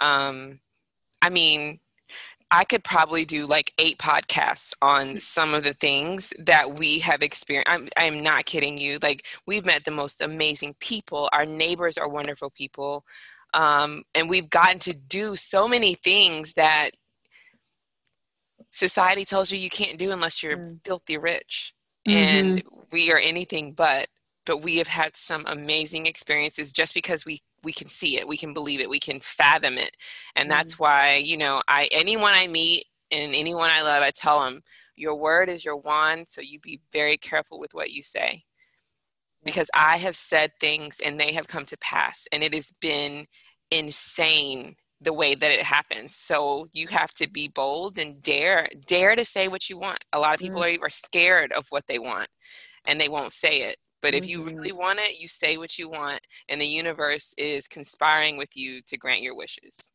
um, 0.00 0.60
i 1.22 1.30
mean 1.30 1.78
i 2.50 2.64
could 2.64 2.84
probably 2.84 3.24
do 3.24 3.46
like 3.46 3.72
eight 3.78 3.98
podcasts 3.98 4.72
on 4.82 5.18
some 5.20 5.54
of 5.54 5.64
the 5.64 5.72
things 5.72 6.32
that 6.38 6.78
we 6.78 6.98
have 6.98 7.22
experienced 7.22 7.70
I'm, 7.70 7.88
I'm 7.96 8.22
not 8.22 8.46
kidding 8.46 8.78
you 8.78 8.98
like 9.02 9.26
we've 9.46 9.66
met 9.66 9.84
the 9.84 9.90
most 9.90 10.20
amazing 10.20 10.74
people 10.80 11.28
our 11.32 11.46
neighbors 11.46 11.98
are 11.98 12.08
wonderful 12.08 12.50
people 12.50 13.04
um, 13.54 14.02
and 14.14 14.28
we've 14.28 14.50
gotten 14.50 14.78
to 14.80 14.92
do 14.92 15.34
so 15.34 15.66
many 15.66 15.94
things 15.94 16.52
that 16.54 16.90
society 18.72 19.24
tells 19.24 19.50
you 19.50 19.58
you 19.58 19.70
can't 19.70 19.98
do 19.98 20.12
unless 20.12 20.42
you're 20.42 20.58
mm. 20.58 20.78
filthy 20.84 21.16
rich 21.16 21.74
and 22.06 22.58
mm-hmm. 22.58 22.80
we 22.92 23.10
are 23.12 23.18
anything 23.18 23.72
but 23.72 24.08
but 24.46 24.62
we 24.62 24.76
have 24.76 24.88
had 24.88 25.16
some 25.16 25.44
amazing 25.46 26.06
experiences 26.06 26.72
just 26.72 26.94
because 26.94 27.26
we 27.26 27.42
we 27.64 27.72
can 27.72 27.88
see 27.88 28.18
it 28.18 28.26
we 28.26 28.36
can 28.36 28.52
believe 28.54 28.80
it 28.80 28.90
we 28.90 29.00
can 29.00 29.20
fathom 29.20 29.78
it 29.78 29.96
and 30.36 30.50
that's 30.50 30.74
mm-hmm. 30.74 30.84
why 30.84 31.14
you 31.16 31.36
know 31.36 31.60
i 31.68 31.88
anyone 31.92 32.32
i 32.34 32.46
meet 32.46 32.84
and 33.10 33.34
anyone 33.34 33.70
i 33.70 33.82
love 33.82 34.02
i 34.02 34.10
tell 34.10 34.44
them 34.44 34.60
your 34.96 35.16
word 35.16 35.48
is 35.48 35.64
your 35.64 35.76
wand 35.76 36.26
so 36.28 36.40
you 36.40 36.58
be 36.60 36.80
very 36.92 37.16
careful 37.16 37.58
with 37.58 37.74
what 37.74 37.90
you 37.90 38.02
say 38.02 38.42
because 39.44 39.70
i 39.74 39.96
have 39.96 40.16
said 40.16 40.50
things 40.60 40.98
and 41.04 41.18
they 41.18 41.32
have 41.32 41.48
come 41.48 41.64
to 41.64 41.76
pass 41.78 42.26
and 42.32 42.42
it 42.42 42.54
has 42.54 42.70
been 42.80 43.26
insane 43.70 44.76
the 45.00 45.12
way 45.12 45.34
that 45.34 45.50
it 45.50 45.62
happens. 45.62 46.14
So 46.14 46.68
you 46.72 46.88
have 46.88 47.12
to 47.14 47.28
be 47.28 47.48
bold 47.48 47.98
and 47.98 48.20
dare 48.22 48.68
dare 48.86 49.14
to 49.14 49.24
say 49.24 49.48
what 49.48 49.70
you 49.70 49.78
want. 49.78 49.98
A 50.12 50.18
lot 50.18 50.34
of 50.34 50.40
people 50.40 50.60
mm-hmm. 50.60 50.82
are, 50.82 50.86
are 50.86 50.90
scared 50.90 51.52
of 51.52 51.66
what 51.70 51.86
they 51.86 51.98
want 51.98 52.28
and 52.88 53.00
they 53.00 53.08
won't 53.08 53.32
say 53.32 53.62
it. 53.62 53.76
But 54.00 54.14
if 54.14 54.28
you 54.28 54.42
really 54.42 54.70
mm-hmm. 54.70 54.78
want 54.78 55.00
it, 55.00 55.18
you 55.20 55.28
say 55.28 55.56
what 55.56 55.78
you 55.78 55.88
want, 55.88 56.20
and 56.48 56.60
the 56.60 56.66
universe 56.66 57.34
is 57.36 57.66
conspiring 57.66 58.36
with 58.36 58.56
you 58.56 58.80
to 58.86 58.96
grant 58.96 59.22
your 59.22 59.34
wishes. 59.34 59.92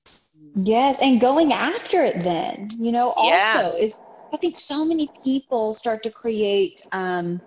Yes, 0.55 1.01
and 1.01 1.22
going 1.22 1.53
after 1.53 2.03
it 2.03 2.22
then, 2.24 2.69
you 2.77 2.91
know, 2.91 3.12
also 3.12 3.29
yeah. 3.29 3.69
is 3.69 4.00
I 4.33 4.38
think 4.38 4.57
so 4.57 4.83
many 4.83 5.10
people 5.24 5.74
start 5.74 6.01
to 6.03 6.10
create 6.10 6.86
um, 6.91 7.39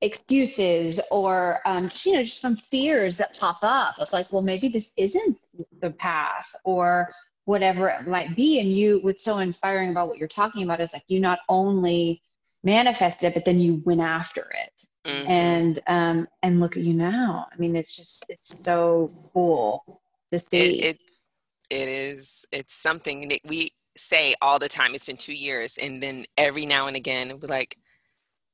excuses 0.00 1.00
or 1.10 1.60
um, 1.64 1.90
you 2.04 2.14
know 2.14 2.22
just 2.22 2.40
from 2.40 2.56
fears 2.56 3.16
that 3.16 3.38
pop 3.38 3.56
up 3.62 3.98
of 3.98 4.12
like 4.12 4.30
well 4.32 4.42
maybe 4.42 4.68
this 4.68 4.92
isn't 4.98 5.38
the 5.80 5.90
path 5.90 6.54
or 6.64 7.10
whatever 7.46 7.88
it 7.88 8.06
might 8.06 8.34
be 8.34 8.60
and 8.60 8.70
you 8.70 8.98
what's 9.02 9.24
so 9.24 9.38
inspiring 9.38 9.90
about 9.90 10.08
what 10.08 10.18
you're 10.18 10.28
talking 10.28 10.62
about 10.62 10.80
is 10.80 10.92
like 10.92 11.04
you 11.08 11.20
not 11.20 11.38
only 11.48 12.20
manifested 12.64 13.28
it 13.28 13.34
but 13.34 13.44
then 13.44 13.60
you 13.60 13.82
went 13.84 14.00
after 14.00 14.50
it 14.50 14.86
mm-hmm. 15.06 15.30
and 15.30 15.80
um 15.86 16.26
and 16.42 16.60
look 16.60 16.76
at 16.76 16.82
you 16.82 16.94
now 16.94 17.46
i 17.52 17.56
mean 17.58 17.76
it's 17.76 17.94
just 17.94 18.24
it's 18.28 18.56
so 18.64 19.10
cool 19.32 20.00
to 20.32 20.38
see 20.38 20.80
it, 20.80 20.96
it's 20.96 21.26
it 21.70 21.88
is 21.88 22.44
it's 22.50 22.74
something 22.74 23.28
that 23.28 23.40
we 23.44 23.70
say 23.96 24.34
all 24.42 24.58
the 24.58 24.68
time 24.68 24.94
it's 24.94 25.06
been 25.06 25.16
two 25.16 25.34
years 25.34 25.76
and 25.76 26.02
then 26.02 26.24
every 26.36 26.66
now 26.66 26.86
and 26.86 26.96
again 26.96 27.38
we're 27.40 27.48
like 27.48 27.76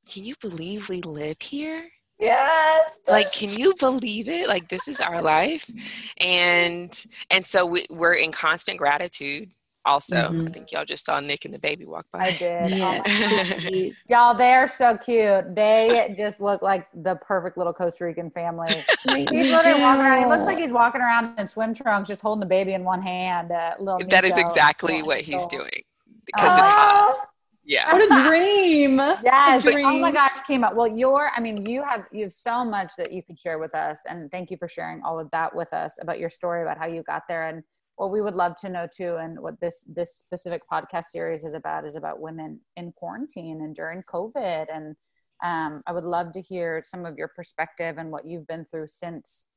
can 0.09 0.25
you 0.25 0.35
believe 0.41 0.89
we 0.89 1.03
live 1.03 1.41
here? 1.41 1.87
Yes. 2.19 2.99
Like, 3.09 3.33
can 3.33 3.49
you 3.49 3.75
believe 3.79 4.29
it? 4.29 4.49
Like, 4.49 4.69
this 4.69 4.89
is 4.89 5.01
our 5.01 5.23
life, 5.23 5.71
and 6.19 7.07
and 7.31 7.45
so 7.47 7.65
we, 7.65 7.87
we're 7.91 8.15
in 8.15 8.33
constant 8.33 8.79
gratitude. 8.79 9.53
Also, 9.87 10.17
mm-hmm. 10.17 10.47
I 10.47 10.51
think 10.51 10.73
y'all 10.73 10.85
just 10.85 11.07
saw 11.07 11.21
Nick 11.21 11.47
and 11.47 11.55
the 11.55 11.59
baby 11.59 11.87
walk 11.87 12.07
by. 12.13 12.21
I 12.21 12.31
did. 12.33 12.71
Yeah. 12.71 13.03
Oh 13.07 13.91
y'all, 14.09 14.35
they're 14.35 14.67
so 14.67 14.97
cute. 14.97 15.55
They 15.55 16.15
just 16.19 16.41
look 16.41 16.61
like 16.61 16.87
the 16.93 17.17
perfect 17.17 17.57
little 17.57 17.73
Costa 17.73 18.05
Rican 18.05 18.31
family. 18.31 18.69
he's 19.09 19.51
literally 19.51 19.81
walking 19.81 20.03
around. 20.03 20.19
He 20.19 20.27
looks 20.27 20.45
like 20.45 20.59
he's 20.59 20.73
walking 20.73 21.01
around 21.01 21.39
in 21.39 21.47
swim 21.47 21.73
trunks, 21.73 22.09
just 22.09 22.21
holding 22.21 22.41
the 22.41 22.47
baby 22.47 22.75
in 22.75 22.85
one 22.85 23.01
hand. 23.01 23.53
Uh, 23.53 23.75
little 23.79 24.01
that 24.09 24.25
is 24.25 24.37
exactly 24.37 25.03
what 25.03 25.23
he's 25.23 25.47
doing 25.47 25.83
because 26.27 26.59
it's 26.59 26.69
hot. 26.69 27.27
Yeah. 27.65 27.93
What 27.93 28.03
a 28.03 28.23
dream. 28.29 28.97
yes. 28.97 29.65
A 29.65 29.73
dream. 29.73 29.87
Oh 29.87 29.99
my 29.99 30.13
gosh, 30.13 30.39
Kima. 30.49 30.75
Well, 30.75 30.89
you're, 30.89 31.31
I 31.35 31.41
mean, 31.41 31.65
you 31.67 31.83
have, 31.83 32.05
you 32.13 32.25
have 32.25 32.33
so 32.33 32.65
much 32.65 32.97
that 32.97 33.13
you 33.13 33.23
could 33.23 33.39
share 33.39 33.59
with 33.59 33.75
us. 33.75 34.01
And 34.09 34.31
thank 34.31 34.51
you 34.51 34.57
for 34.57 34.69
sharing 34.69 35.03
all 35.03 35.19
of 35.19 35.31
that 35.31 35.55
with 35.55 35.73
us 35.73 35.95
about 36.01 36.19
your 36.19 36.31
story, 36.31 36.63
about 36.63 36.79
how 36.79 36.87
you 36.87 37.03
got 37.03 37.23
there. 37.29 37.49
And 37.49 37.63
what 38.01 38.11
we 38.11 38.23
would 38.23 38.35
love 38.35 38.57
to 38.57 38.71
know 38.71 38.87
too, 38.91 39.17
and 39.17 39.39
what 39.39 39.61
this, 39.61 39.85
this 39.87 40.17
specific 40.17 40.63
podcast 40.73 41.05
series 41.11 41.45
is 41.45 41.53
about 41.53 41.85
is 41.85 41.97
about 41.97 42.19
women 42.19 42.59
in 42.79 42.93
quarantine 42.93 43.61
and 43.61 43.77
during 43.77 44.03
COVID. 44.05 44.69
And 44.75 44.97
um, 45.45 45.83
I 45.87 45.93
would 45.93 46.05
love 46.05 46.33
to 46.33 46.41
hear 46.41 46.83
some 46.83 47.05
of 47.05 47.19
your 47.19 47.29
perspective 47.29 47.99
and 47.99 48.11
what 48.11 48.27
you've 48.27 48.47
been 48.47 48.65
through 48.65 48.87
since 48.87 49.49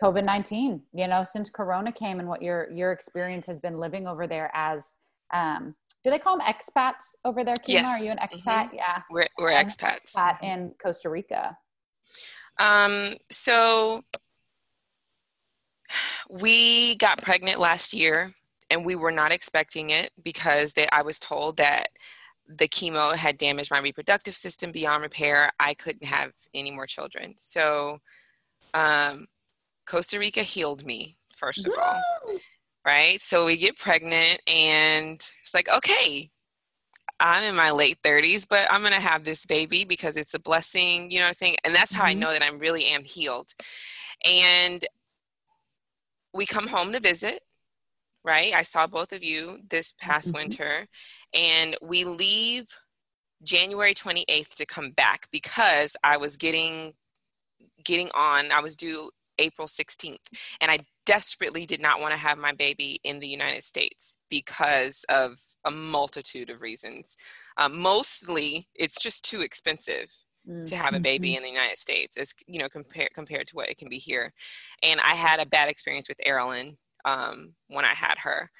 COVID 0.00 0.24
19, 0.24 0.82
you 0.92 1.08
know, 1.08 1.24
since 1.24 1.50
Corona 1.50 1.90
came 1.90 2.20
and 2.20 2.28
what 2.28 2.42
your, 2.42 2.70
your 2.70 2.92
experience 2.92 3.48
has 3.48 3.58
been 3.58 3.78
living 3.78 4.06
over 4.06 4.28
there 4.28 4.48
as, 4.54 4.94
um, 5.34 5.74
do 6.04 6.10
they 6.10 6.18
call 6.20 6.38
them 6.38 6.46
expats 6.46 7.16
over 7.24 7.42
there? 7.42 7.54
Kima? 7.54 7.66
Yes. 7.66 7.88
Are 7.88 8.04
you 8.04 8.12
an 8.12 8.18
expat? 8.18 8.66
Mm-hmm. 8.66 8.76
Yeah. 8.76 9.02
We're, 9.10 9.26
we're 9.36 9.50
expats. 9.50 10.14
Expat 10.14 10.44
in 10.44 10.74
Costa 10.80 11.10
Rica. 11.10 11.58
Um, 12.60 13.16
so 13.32 14.04
we 16.28 16.96
got 16.96 17.22
pregnant 17.22 17.58
last 17.58 17.92
year 17.92 18.32
and 18.70 18.84
we 18.84 18.94
were 18.94 19.10
not 19.10 19.32
expecting 19.32 19.90
it 19.90 20.10
because 20.22 20.72
they, 20.72 20.88
I 20.92 21.02
was 21.02 21.18
told 21.18 21.56
that 21.56 21.86
the 22.48 22.68
chemo 22.68 23.14
had 23.14 23.38
damaged 23.38 23.70
my 23.70 23.80
reproductive 23.80 24.36
system 24.36 24.72
beyond 24.72 25.02
repair. 25.02 25.50
I 25.60 25.74
couldn't 25.74 26.06
have 26.06 26.32
any 26.54 26.70
more 26.70 26.86
children. 26.86 27.34
So 27.38 27.98
um, 28.74 29.26
Costa 29.86 30.18
Rica 30.18 30.42
healed 30.42 30.84
me, 30.84 31.16
first 31.36 31.66
of 31.66 31.72
Woo! 31.76 31.82
all 31.82 32.40
right? 32.84 33.20
So 33.20 33.46
we 33.46 33.56
get 33.56 33.76
pregnant, 33.76 34.40
and 34.46 35.14
it's 35.42 35.54
like, 35.54 35.68
okay, 35.68 36.30
I'm 37.18 37.42
in 37.44 37.54
my 37.54 37.70
late 37.70 37.98
30s, 38.02 38.46
but 38.48 38.66
I'm 38.70 38.80
going 38.80 38.94
to 38.94 39.00
have 39.00 39.24
this 39.24 39.44
baby 39.44 39.84
because 39.84 40.16
it's 40.16 40.34
a 40.34 40.40
blessing, 40.40 41.10
you 41.10 41.18
know 41.18 41.24
what 41.24 41.28
I'm 41.28 41.34
saying? 41.34 41.56
And 41.64 41.74
that's 41.74 41.92
how 41.92 42.04
mm-hmm. 42.04 42.16
I 42.16 42.20
know 42.20 42.32
that 42.32 42.42
I 42.42 42.50
really 42.50 42.86
am 42.86 43.04
healed. 43.04 43.50
And 44.24 44.84
we 46.32 46.46
come 46.46 46.68
home 46.68 46.92
to 46.92 47.00
visit, 47.00 47.40
right? 48.24 48.52
I 48.52 48.62
saw 48.62 48.86
both 48.86 49.12
of 49.12 49.22
you 49.22 49.60
this 49.68 49.92
past 50.00 50.28
mm-hmm. 50.28 50.36
winter, 50.36 50.86
and 51.34 51.76
we 51.82 52.04
leave 52.04 52.68
January 53.42 53.94
28th 53.94 54.54
to 54.54 54.66
come 54.66 54.90
back 54.90 55.26
because 55.30 55.96
I 56.04 56.16
was 56.16 56.36
getting 56.36 56.92
getting 57.82 58.10
on 58.14 58.52
I 58.52 58.60
was 58.60 58.76
due 58.76 59.10
April 59.38 59.66
16th 59.66 60.18
and 60.60 60.70
I 60.70 60.80
desperately 61.06 61.64
did 61.64 61.80
not 61.80 62.00
want 62.00 62.12
to 62.12 62.18
have 62.18 62.38
my 62.38 62.52
baby 62.52 63.00
in 63.04 63.18
the 63.18 63.26
United 63.26 63.64
States 63.64 64.16
because 64.28 65.04
of 65.08 65.40
a 65.64 65.70
multitude 65.70 66.50
of 66.50 66.60
reasons. 66.60 67.16
Um, 67.56 67.80
mostly, 67.80 68.68
it's 68.74 69.00
just 69.00 69.24
too 69.24 69.40
expensive. 69.40 70.10
Mm-hmm. 70.50 70.64
to 70.64 70.76
have 70.76 70.94
a 70.94 71.00
baby 71.00 71.30
mm-hmm. 71.30 71.38
in 71.38 71.42
the 71.42 71.48
United 71.50 71.78
States 71.78 72.16
as 72.16 72.34
you 72.46 72.58
know 72.58 72.68
compared 72.68 73.12
compared 73.14 73.46
to 73.48 73.56
what 73.56 73.68
it 73.68 73.78
can 73.78 73.88
be 73.88 73.98
here. 73.98 74.32
And 74.82 75.00
I 75.00 75.14
had 75.14 75.40
a 75.40 75.46
bad 75.46 75.70
experience 75.70 76.08
with 76.08 76.18
Erilyn 76.26 76.76
um, 77.04 77.54
when 77.68 77.84
I 77.84 77.94
had 77.94 78.18
her 78.18 78.50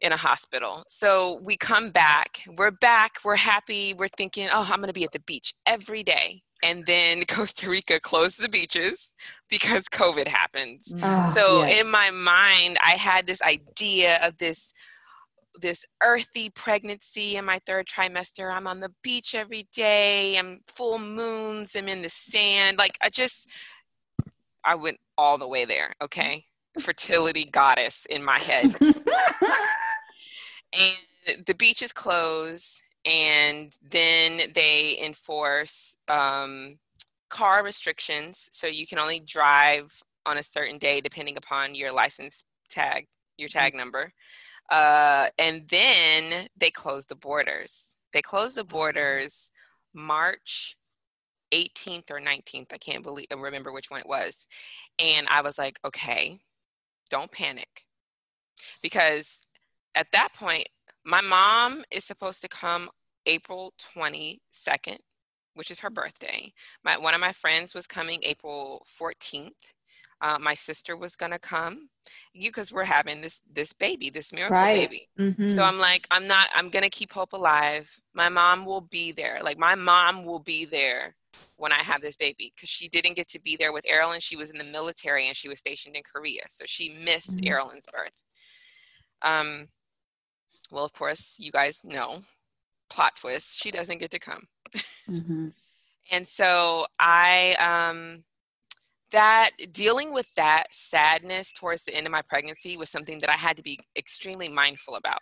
in 0.00 0.12
a 0.12 0.16
hospital. 0.16 0.84
So 0.88 1.40
we 1.42 1.56
come 1.56 1.90
back, 1.90 2.44
we're 2.56 2.70
back, 2.70 3.16
we're 3.24 3.36
happy, 3.36 3.94
we're 3.94 4.08
thinking, 4.08 4.48
oh, 4.52 4.68
I'm 4.70 4.80
gonna 4.80 4.92
be 4.92 5.04
at 5.04 5.12
the 5.12 5.20
beach 5.20 5.54
every 5.66 6.02
day. 6.02 6.42
And 6.62 6.86
then 6.86 7.24
Costa 7.28 7.68
Rica 7.68 8.00
closed 8.00 8.42
the 8.42 8.48
beaches 8.48 9.12
because 9.48 9.84
COVID 9.88 10.28
happens. 10.28 10.94
Oh, 11.02 11.32
so 11.34 11.64
yes. 11.64 11.80
in 11.80 11.90
my 11.90 12.10
mind, 12.10 12.78
I 12.84 12.92
had 12.92 13.26
this 13.26 13.42
idea 13.42 14.18
of 14.22 14.38
this 14.38 14.72
this 15.60 15.84
earthy 16.02 16.50
pregnancy 16.50 17.36
in 17.36 17.44
my 17.44 17.58
third 17.66 17.86
trimester. 17.86 18.52
I'm 18.52 18.66
on 18.66 18.80
the 18.80 18.92
beach 19.02 19.34
every 19.34 19.68
day. 19.72 20.38
I'm 20.38 20.60
full 20.66 20.98
moons. 20.98 21.76
I'm 21.76 21.88
in 21.88 22.02
the 22.02 22.08
sand. 22.08 22.78
Like 22.78 22.98
I 23.02 23.08
just, 23.08 23.48
I 24.64 24.74
went 24.74 24.98
all 25.16 25.38
the 25.38 25.48
way 25.48 25.64
there. 25.64 25.92
Okay, 26.02 26.44
fertility 26.78 27.44
goddess 27.44 28.06
in 28.06 28.22
my 28.22 28.38
head. 28.38 28.74
and 30.72 31.44
the 31.46 31.54
beaches 31.54 31.92
close 31.92 32.82
and 33.04 33.76
then 33.90 34.52
they 34.54 34.98
enforce 35.02 35.96
um, 36.10 36.78
car 37.30 37.62
restrictions 37.64 38.48
so 38.52 38.66
you 38.66 38.86
can 38.86 38.98
only 38.98 39.20
drive 39.20 40.02
on 40.26 40.38
a 40.38 40.42
certain 40.42 40.78
day 40.78 41.00
depending 41.00 41.36
upon 41.36 41.74
your 41.74 41.92
license 41.92 42.44
tag 42.68 43.06
your 43.36 43.48
tag 43.48 43.72
mm-hmm. 43.72 43.78
number 43.78 44.12
uh, 44.70 45.28
and 45.38 45.68
then 45.68 46.48
they 46.56 46.70
closed 46.70 47.08
the 47.08 47.16
borders. 47.16 47.96
They 48.12 48.22
closed 48.22 48.56
the 48.56 48.64
borders 48.64 49.50
march 49.94 50.76
18th 51.52 52.10
or 52.10 52.20
19th 52.20 52.74
i 52.74 52.78
can't 52.78 53.02
believe 53.02 53.26
I 53.32 53.34
remember 53.34 53.72
which 53.72 53.90
one 53.90 54.00
it 54.00 54.08
was. 54.08 54.46
And 54.98 55.26
i 55.28 55.40
was 55.40 55.56
like 55.56 55.78
okay 55.84 56.38
don't 57.08 57.30
panic. 57.32 57.84
Because 58.82 59.42
at 59.94 60.12
that 60.12 60.30
point, 60.34 60.68
my 61.04 61.20
mom 61.20 61.84
is 61.90 62.04
supposed 62.04 62.42
to 62.42 62.48
come 62.48 62.90
April 63.26 63.72
22nd, 63.96 64.98
which 65.54 65.70
is 65.70 65.80
her 65.80 65.90
birthday. 65.90 66.52
My, 66.84 66.96
one 66.96 67.14
of 67.14 67.20
my 67.20 67.32
friends 67.32 67.74
was 67.74 67.86
coming 67.86 68.20
April 68.22 68.84
14th. 68.86 69.72
Uh, 70.20 70.38
my 70.40 70.54
sister 70.54 70.96
was 70.96 71.14
gonna 71.14 71.38
come, 71.38 71.88
you 72.32 72.50
because 72.50 72.72
we're 72.72 72.84
having 72.84 73.20
this 73.20 73.40
this 73.50 73.72
baby, 73.72 74.10
this 74.10 74.32
miracle 74.32 74.56
right. 74.56 74.88
baby. 74.88 75.08
Mm-hmm. 75.18 75.52
So 75.52 75.62
I'm 75.62 75.78
like, 75.78 76.06
I'm 76.10 76.26
not. 76.26 76.48
I'm 76.54 76.70
gonna 76.70 76.90
keep 76.90 77.12
hope 77.12 77.32
alive. 77.32 78.00
My 78.14 78.28
mom 78.28 78.64
will 78.64 78.80
be 78.80 79.12
there. 79.12 79.40
Like 79.42 79.58
my 79.58 79.74
mom 79.74 80.24
will 80.24 80.40
be 80.40 80.64
there 80.64 81.14
when 81.56 81.72
I 81.72 81.82
have 81.82 82.00
this 82.00 82.16
baby 82.16 82.52
because 82.54 82.68
she 82.68 82.88
didn't 82.88 83.14
get 83.14 83.28
to 83.28 83.40
be 83.40 83.56
there 83.56 83.72
with 83.72 83.84
Erilyn. 83.84 84.20
She 84.20 84.36
was 84.36 84.50
in 84.50 84.58
the 84.58 84.64
military 84.64 85.28
and 85.28 85.36
she 85.36 85.48
was 85.48 85.58
stationed 85.58 85.96
in 85.96 86.02
Korea, 86.02 86.42
so 86.48 86.64
she 86.66 86.98
missed 87.04 87.38
mm-hmm. 87.38 87.52
Erilyn's 87.52 87.86
birth. 87.96 88.24
Um, 89.22 89.68
well, 90.70 90.84
of 90.84 90.92
course, 90.92 91.36
you 91.38 91.50
guys 91.50 91.84
know, 91.84 92.22
plot 92.90 93.16
twist, 93.16 93.60
she 93.60 93.70
doesn't 93.70 93.98
get 93.98 94.10
to 94.12 94.18
come. 94.18 94.42
Mm-hmm. 95.08 95.48
and 96.10 96.26
so 96.26 96.86
I, 97.00 97.54
um, 97.58 98.24
that 99.12 99.50
dealing 99.72 100.12
with 100.12 100.32
that 100.34 100.66
sadness 100.72 101.52
towards 101.52 101.84
the 101.84 101.94
end 101.94 102.06
of 102.06 102.12
my 102.12 102.22
pregnancy 102.22 102.76
was 102.76 102.90
something 102.90 103.18
that 103.20 103.30
I 103.30 103.36
had 103.36 103.56
to 103.56 103.62
be 103.62 103.78
extremely 103.96 104.48
mindful 104.48 104.96
about, 104.96 105.18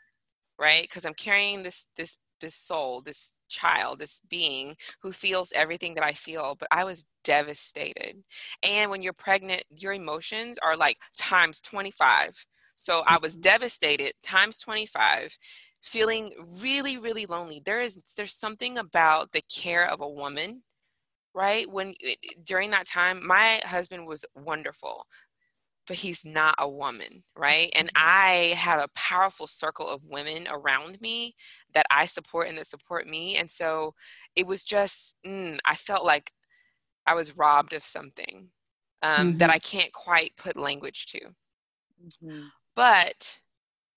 right? 0.59 0.83
Because 0.83 1.05
I'm 1.05 1.15
carrying 1.15 1.63
this 1.63 1.87
this 1.97 2.17
this 2.41 2.55
soul, 2.55 3.01
this 3.01 3.35
child, 3.49 3.99
this 3.99 4.21
being 4.29 4.77
who 5.03 5.13
feels 5.13 5.53
everything 5.55 5.95
that 5.95 6.05
I 6.05 6.13
feel, 6.13 6.57
but 6.59 6.69
I 6.71 6.85
was 6.85 7.07
devastated. 7.25 8.23
And 8.63 8.91
when 8.91 9.03
you're 9.03 9.13
pregnant, 9.13 9.65
your 9.71 9.93
emotions 9.93 10.59
are 10.63 10.77
like 10.77 10.99
times 11.17 11.61
25. 11.61 12.47
So 12.75 13.03
I 13.07 13.19
was 13.19 13.35
mm-hmm. 13.35 13.43
devastated 13.43 14.13
times 14.23 14.59
25, 14.59 15.37
feeling 15.83 16.33
really, 16.61 16.99
really 16.99 17.27
lonely. 17.27 17.63
There 17.65 17.81
is 17.81 17.99
there's 18.17 18.35
something 18.35 18.79
about 18.79 19.33
the 19.33 19.43
care 19.53 19.89
of 19.89 20.01
a 20.01 20.09
woman, 20.09 20.63
right? 21.37 21.71
When 21.71 21.95
during 22.45 22.71
that 22.71 22.87
time, 22.89 23.25
my 23.25 23.61
husband 23.65 24.07
was 24.07 24.25
wonderful, 24.35 25.07
but 25.87 25.97
he's 25.99 26.25
not 26.25 26.57
a 26.59 26.69
woman, 26.69 27.23
right? 27.37 27.71
And 27.77 27.89
mm-hmm. 27.95 28.09
I 28.09 28.55
have 28.57 28.81
a 28.81 28.89
powerful 28.97 29.47
circle 29.47 29.89
of 29.89 30.05
women 30.05 30.49
around 30.51 31.01
me 31.01 31.37
that 31.75 31.87
I 31.91 32.07
support 32.07 32.49
and 32.49 32.59
that 32.59 32.67
support 32.67 33.07
me. 33.07 33.37
And 33.37 33.49
so 33.51 33.95
it 34.35 34.47
was 34.49 34.65
just, 34.65 35.17
mm, 35.25 35.59
I 35.65 35.77
felt 35.77 36.05
like 36.05 36.33
I 37.07 37.15
was 37.15 37.37
robbed 37.37 37.73
of 37.73 37.85
something 37.85 38.49
um, 39.03 39.29
mm-hmm. 39.29 39.39
that 39.39 39.51
I 39.51 39.61
can't 39.61 39.93
quite 39.93 40.33
put 40.37 40.57
language 40.57 41.07
to. 41.07 41.21
Mm-hmm 42.25 42.47
but 42.77 43.41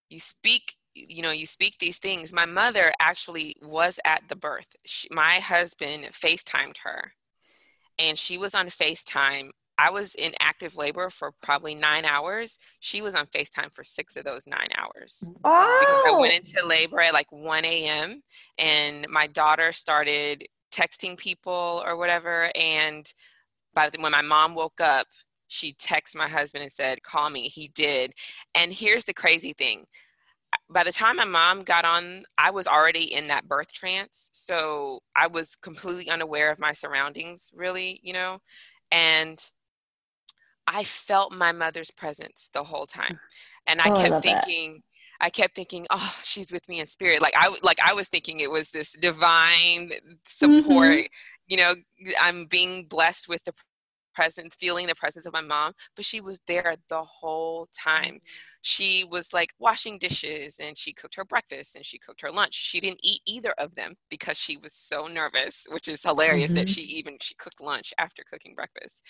you 0.09 0.19
speak 0.19 0.75
you 0.95 1.21
know 1.21 1.29
you 1.29 1.45
speak 1.45 1.77
these 1.77 1.99
things 1.99 2.33
my 2.33 2.45
mother 2.45 2.91
actually 2.99 3.55
was 3.61 3.99
at 4.05 4.23
the 4.29 4.35
birth 4.35 4.75
she, 4.85 5.07
my 5.11 5.35
husband 5.35 6.05
facetimed 6.05 6.77
her 6.83 7.13
and 7.99 8.17
she 8.17 8.37
was 8.37 8.55
on 8.55 8.67
facetime 8.67 9.49
i 9.77 9.89
was 9.89 10.15
in 10.15 10.33
active 10.39 10.75
labor 10.75 11.09
for 11.09 11.31
probably 11.43 11.75
nine 11.75 12.05
hours 12.05 12.57
she 12.79 13.01
was 13.01 13.15
on 13.15 13.25
facetime 13.27 13.71
for 13.73 13.83
six 13.83 14.15
of 14.15 14.23
those 14.23 14.47
nine 14.47 14.69
hours 14.77 15.29
oh. 15.43 16.03
i 16.07 16.19
went 16.19 16.33
oh! 16.33 16.35
into 16.35 16.67
labor 16.67 16.99
at 17.01 17.13
like 17.13 17.31
1 17.31 17.65
a.m 17.65 18.21
and 18.57 19.05
my 19.09 19.27
daughter 19.27 19.71
started 19.71 20.43
texting 20.71 21.17
people 21.17 21.83
or 21.85 21.97
whatever 21.97 22.51
and 22.55 23.13
by 23.73 23.89
the 23.89 24.01
when 24.01 24.11
my 24.11 24.21
mom 24.21 24.55
woke 24.55 24.81
up 24.81 25.07
she 25.49 25.73
texted 25.73 26.15
my 26.15 26.29
husband 26.29 26.63
and 26.63 26.71
said, 26.71 27.03
Call 27.03 27.29
me. 27.29 27.49
He 27.49 27.69
did. 27.69 28.13
And 28.55 28.71
here's 28.71 29.03
the 29.03 29.13
crazy 29.13 29.53
thing 29.53 29.85
by 30.69 30.83
the 30.83 30.91
time 30.91 31.15
my 31.15 31.25
mom 31.25 31.63
got 31.63 31.83
on, 31.85 32.23
I 32.37 32.51
was 32.51 32.67
already 32.67 33.13
in 33.13 33.27
that 33.27 33.47
birth 33.47 33.73
trance. 33.73 34.29
So 34.33 34.99
I 35.15 35.27
was 35.27 35.55
completely 35.55 36.09
unaware 36.09 36.51
of 36.51 36.59
my 36.59 36.71
surroundings, 36.71 37.51
really, 37.55 37.99
you 38.03 38.13
know, 38.13 38.39
and 38.91 39.43
I 40.67 40.83
felt 40.83 41.33
my 41.33 41.51
mother's 41.51 41.91
presence 41.91 42.49
the 42.53 42.63
whole 42.63 42.85
time. 42.85 43.19
And 43.65 43.81
I 43.81 43.89
oh, 43.89 43.95
kept 43.95 44.13
I 44.13 44.21
thinking, 44.21 44.73
that. 44.73 45.25
I 45.25 45.29
kept 45.31 45.55
thinking, 45.55 45.87
oh, 45.89 46.19
she's 46.23 46.51
with 46.51 46.67
me 46.69 46.79
in 46.79 46.85
spirit. 46.85 47.21
Like 47.21 47.33
I 47.35 47.53
like 47.63 47.79
I 47.79 47.93
was 47.93 48.07
thinking 48.07 48.39
it 48.39 48.51
was 48.51 48.69
this 48.69 48.93
divine 48.93 49.91
support. 50.27 50.97
Mm-hmm. 50.97 51.05
You 51.47 51.57
know, 51.57 51.75
I'm 52.21 52.45
being 52.45 52.85
blessed 52.85 53.27
with 53.27 53.43
the 53.43 53.53
presence, 54.13 54.55
feeling 54.55 54.87
the 54.87 54.95
presence 54.95 55.25
of 55.25 55.33
my 55.33 55.41
mom, 55.41 55.73
but 55.95 56.05
she 56.05 56.21
was 56.21 56.39
there 56.47 56.75
the 56.89 57.03
whole 57.03 57.67
time. 57.73 58.15
Mm-hmm. 58.15 58.59
She 58.61 59.03
was 59.03 59.33
like 59.33 59.53
washing 59.59 59.97
dishes 59.97 60.57
and 60.59 60.77
she 60.77 60.91
cooked 60.91 61.15
her 61.15 61.25
breakfast 61.25 61.75
and 61.75 61.85
she 61.85 61.97
cooked 61.97 62.21
her 62.21 62.31
lunch. 62.31 62.53
She 62.53 62.79
didn't 62.79 62.99
eat 63.03 63.21
either 63.25 63.53
of 63.57 63.75
them 63.75 63.95
because 64.09 64.37
she 64.37 64.57
was 64.57 64.73
so 64.73 65.07
nervous, 65.07 65.65
which 65.69 65.87
is 65.87 66.03
hilarious 66.03 66.47
mm-hmm. 66.47 66.57
that 66.57 66.69
she 66.69 66.81
even 66.81 67.17
she 67.21 67.35
cooked 67.35 67.61
lunch 67.61 67.93
after 67.97 68.23
cooking 68.29 68.55
breakfast. 68.55 69.03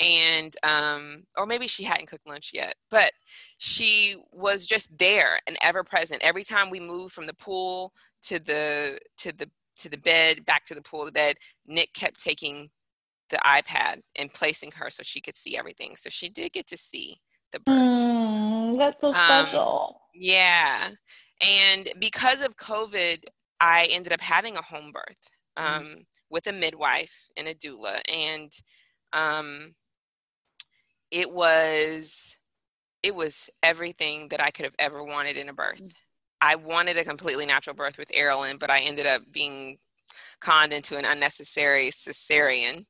And 0.00 0.54
um 0.64 1.24
or 1.36 1.46
maybe 1.46 1.68
she 1.68 1.84
hadn't 1.84 2.08
cooked 2.08 2.26
lunch 2.26 2.50
yet, 2.52 2.74
but 2.90 3.12
she 3.58 4.16
was 4.32 4.66
just 4.66 4.96
there 4.98 5.38
and 5.46 5.56
ever 5.62 5.84
present. 5.84 6.22
Every 6.22 6.44
time 6.44 6.70
we 6.70 6.80
moved 6.80 7.14
from 7.14 7.26
the 7.26 7.34
pool 7.34 7.92
to 8.22 8.38
the 8.38 8.98
to 9.18 9.32
the 9.32 9.48
to 9.78 9.88
the 9.88 9.98
bed, 9.98 10.44
back 10.44 10.66
to 10.66 10.74
the 10.74 10.82
pool, 10.82 11.04
the 11.04 11.12
bed, 11.12 11.36
Nick 11.66 11.92
kept 11.94 12.22
taking 12.22 12.68
the 13.30 13.38
iPad 13.44 14.00
and 14.16 14.32
placing 14.32 14.72
her 14.72 14.90
so 14.90 15.02
she 15.02 15.20
could 15.20 15.36
see 15.36 15.56
everything. 15.56 15.96
So 15.96 16.10
she 16.10 16.28
did 16.28 16.52
get 16.52 16.66
to 16.68 16.76
see 16.76 17.20
the 17.52 17.60
birth. 17.60 17.74
Mm, 17.74 18.78
that's 18.78 19.00
so 19.00 19.08
um, 19.08 19.14
special. 19.14 19.88
Um, 19.94 20.00
yeah. 20.14 20.90
And 21.46 21.88
because 21.98 22.40
of 22.40 22.56
COVID, 22.56 23.24
I 23.60 23.88
ended 23.90 24.12
up 24.12 24.20
having 24.20 24.56
a 24.56 24.62
home 24.62 24.92
birth 24.92 25.30
mm. 25.58 25.62
um, 25.62 25.84
mm. 25.84 26.04
with 26.30 26.46
a 26.46 26.52
midwife 26.52 27.28
and 27.36 27.48
a 27.48 27.54
doula. 27.54 28.00
And 28.08 28.52
um, 29.12 29.74
it 31.10 31.32
was 31.32 32.36
it 33.02 33.14
was 33.14 33.48
everything 33.62 34.28
that 34.28 34.42
I 34.42 34.50
could 34.50 34.64
have 34.64 34.74
ever 34.78 35.04
wanted 35.04 35.36
in 35.36 35.48
a 35.48 35.52
birth. 35.52 35.82
Mm. 35.82 35.92
I 36.40 36.54
wanted 36.56 36.98
a 36.98 37.04
completely 37.04 37.46
natural 37.46 37.74
birth 37.74 37.98
with 37.98 38.10
Erilyn, 38.12 38.58
but 38.58 38.70
I 38.70 38.80
ended 38.80 39.06
up 39.06 39.22
being 39.32 39.78
conned 40.40 40.72
into 40.72 40.96
an 40.96 41.04
unnecessary 41.04 41.90
cesarean. 41.90 42.84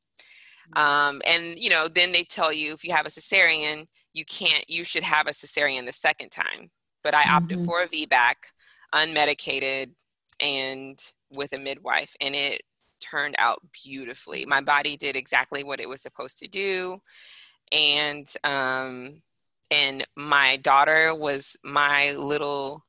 Um, 0.76 1.22
and 1.24 1.58
you 1.58 1.70
know, 1.70 1.88
then 1.88 2.12
they 2.12 2.24
tell 2.24 2.52
you 2.52 2.72
if 2.72 2.84
you 2.84 2.92
have 2.92 3.06
a 3.06 3.10
cesarean, 3.10 3.86
you 4.12 4.24
can't, 4.24 4.68
you 4.68 4.84
should 4.84 5.02
have 5.02 5.26
a 5.26 5.30
cesarean 5.30 5.86
the 5.86 5.92
second 5.92 6.30
time. 6.30 6.70
But 7.02 7.14
I 7.14 7.30
opted 7.30 7.58
mm-hmm. 7.58 7.66
for 7.66 7.82
a 7.82 7.88
VBAC, 7.88 8.34
unmedicated, 8.94 9.90
and 10.40 10.98
with 11.34 11.52
a 11.52 11.60
midwife, 11.60 12.14
and 12.20 12.34
it 12.34 12.62
turned 13.00 13.36
out 13.38 13.60
beautifully. 13.84 14.44
My 14.44 14.60
body 14.60 14.96
did 14.96 15.16
exactly 15.16 15.62
what 15.62 15.80
it 15.80 15.88
was 15.88 16.02
supposed 16.02 16.38
to 16.38 16.48
do, 16.48 17.00
and 17.72 18.28
um, 18.44 19.22
and 19.70 20.04
my 20.16 20.56
daughter 20.56 21.14
was 21.14 21.56
my 21.62 22.12
little 22.12 22.84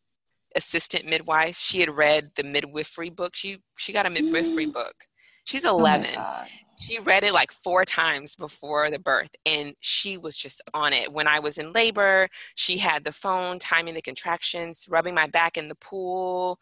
assistant 0.56 1.06
midwife. 1.06 1.58
She 1.58 1.80
had 1.82 1.96
read 1.96 2.32
the 2.36 2.44
midwifery 2.44 3.10
book. 3.10 3.36
She 3.36 3.60
she 3.78 3.94
got 3.94 4.08
a 4.08 4.10
midwifery 4.10 4.66
mm. 4.66 4.74
book 4.74 5.06
She's 5.50 5.66
11. 5.66 6.12
Oh 6.16 6.44
she 6.80 7.00
read 7.00 7.24
it 7.24 7.34
like 7.34 7.52
four 7.52 7.86
times 7.86 8.36
before 8.36 8.90
the 8.90 9.00
birth 9.00 9.30
and 9.46 9.76
she 9.80 10.18
was 10.18 10.36
just 10.36 10.62
on 10.74 10.94
it. 10.94 11.12
When 11.12 11.28
i 11.28 11.40
was 11.40 11.58
in 11.58 11.72
labor 11.74 12.30
she 12.56 12.78
had 12.78 13.04
the 13.04 13.12
phone 13.12 13.60
timing 13.60 13.94
the 13.94 14.02
contractions 14.02 14.88
rubbing 14.90 15.14
my 15.16 15.28
back 15.28 15.58
in 15.58 15.68
the 15.68 15.76
pool. 15.76 16.60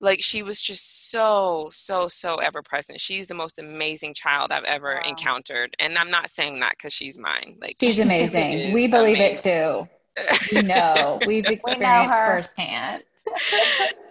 Like 0.00 0.22
she 0.22 0.42
was 0.42 0.60
just 0.60 1.10
so 1.10 1.68
so 1.72 2.08
so 2.08 2.36
ever 2.36 2.62
present. 2.62 3.00
She's 3.00 3.26
the 3.26 3.34
most 3.34 3.58
amazing 3.58 4.14
child 4.14 4.52
i've 4.52 4.64
ever 4.64 4.94
wow. 4.94 5.08
encountered 5.08 5.74
and 5.78 5.96
i'm 5.98 6.10
not 6.10 6.30
saying 6.30 6.60
that 6.60 6.72
because 6.76 6.92
she's 6.92 7.18
mine 7.18 7.56
like 7.60 7.76
she's 7.80 7.98
amazing. 8.08 8.72
We 8.72 8.88
believe 8.88 9.16
amazing. 9.16 9.52
it 9.52 9.62
too. 9.62 9.88
We 10.56 10.62
know. 10.66 11.18
We've 11.26 11.46
experienced 11.46 12.18
we 12.18 12.26
firsthand 12.26 13.02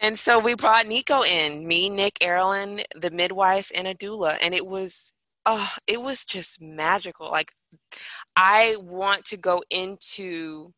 and 0.00 0.18
so 0.18 0.38
we 0.38 0.54
brought 0.54 0.86
nico 0.86 1.22
in 1.22 1.66
me 1.66 1.88
nick 1.88 2.18
Erilyn, 2.20 2.82
the 2.94 3.10
midwife 3.10 3.70
and 3.74 3.86
a 3.86 3.94
doula 3.94 4.36
and 4.40 4.54
it 4.54 4.66
was 4.66 5.12
oh 5.46 5.72
it 5.86 6.00
was 6.00 6.24
just 6.24 6.60
magical 6.60 7.30
like 7.30 7.52
i 8.36 8.76
want 8.80 9.24
to 9.24 9.36
go 9.36 9.62
into 9.70 10.72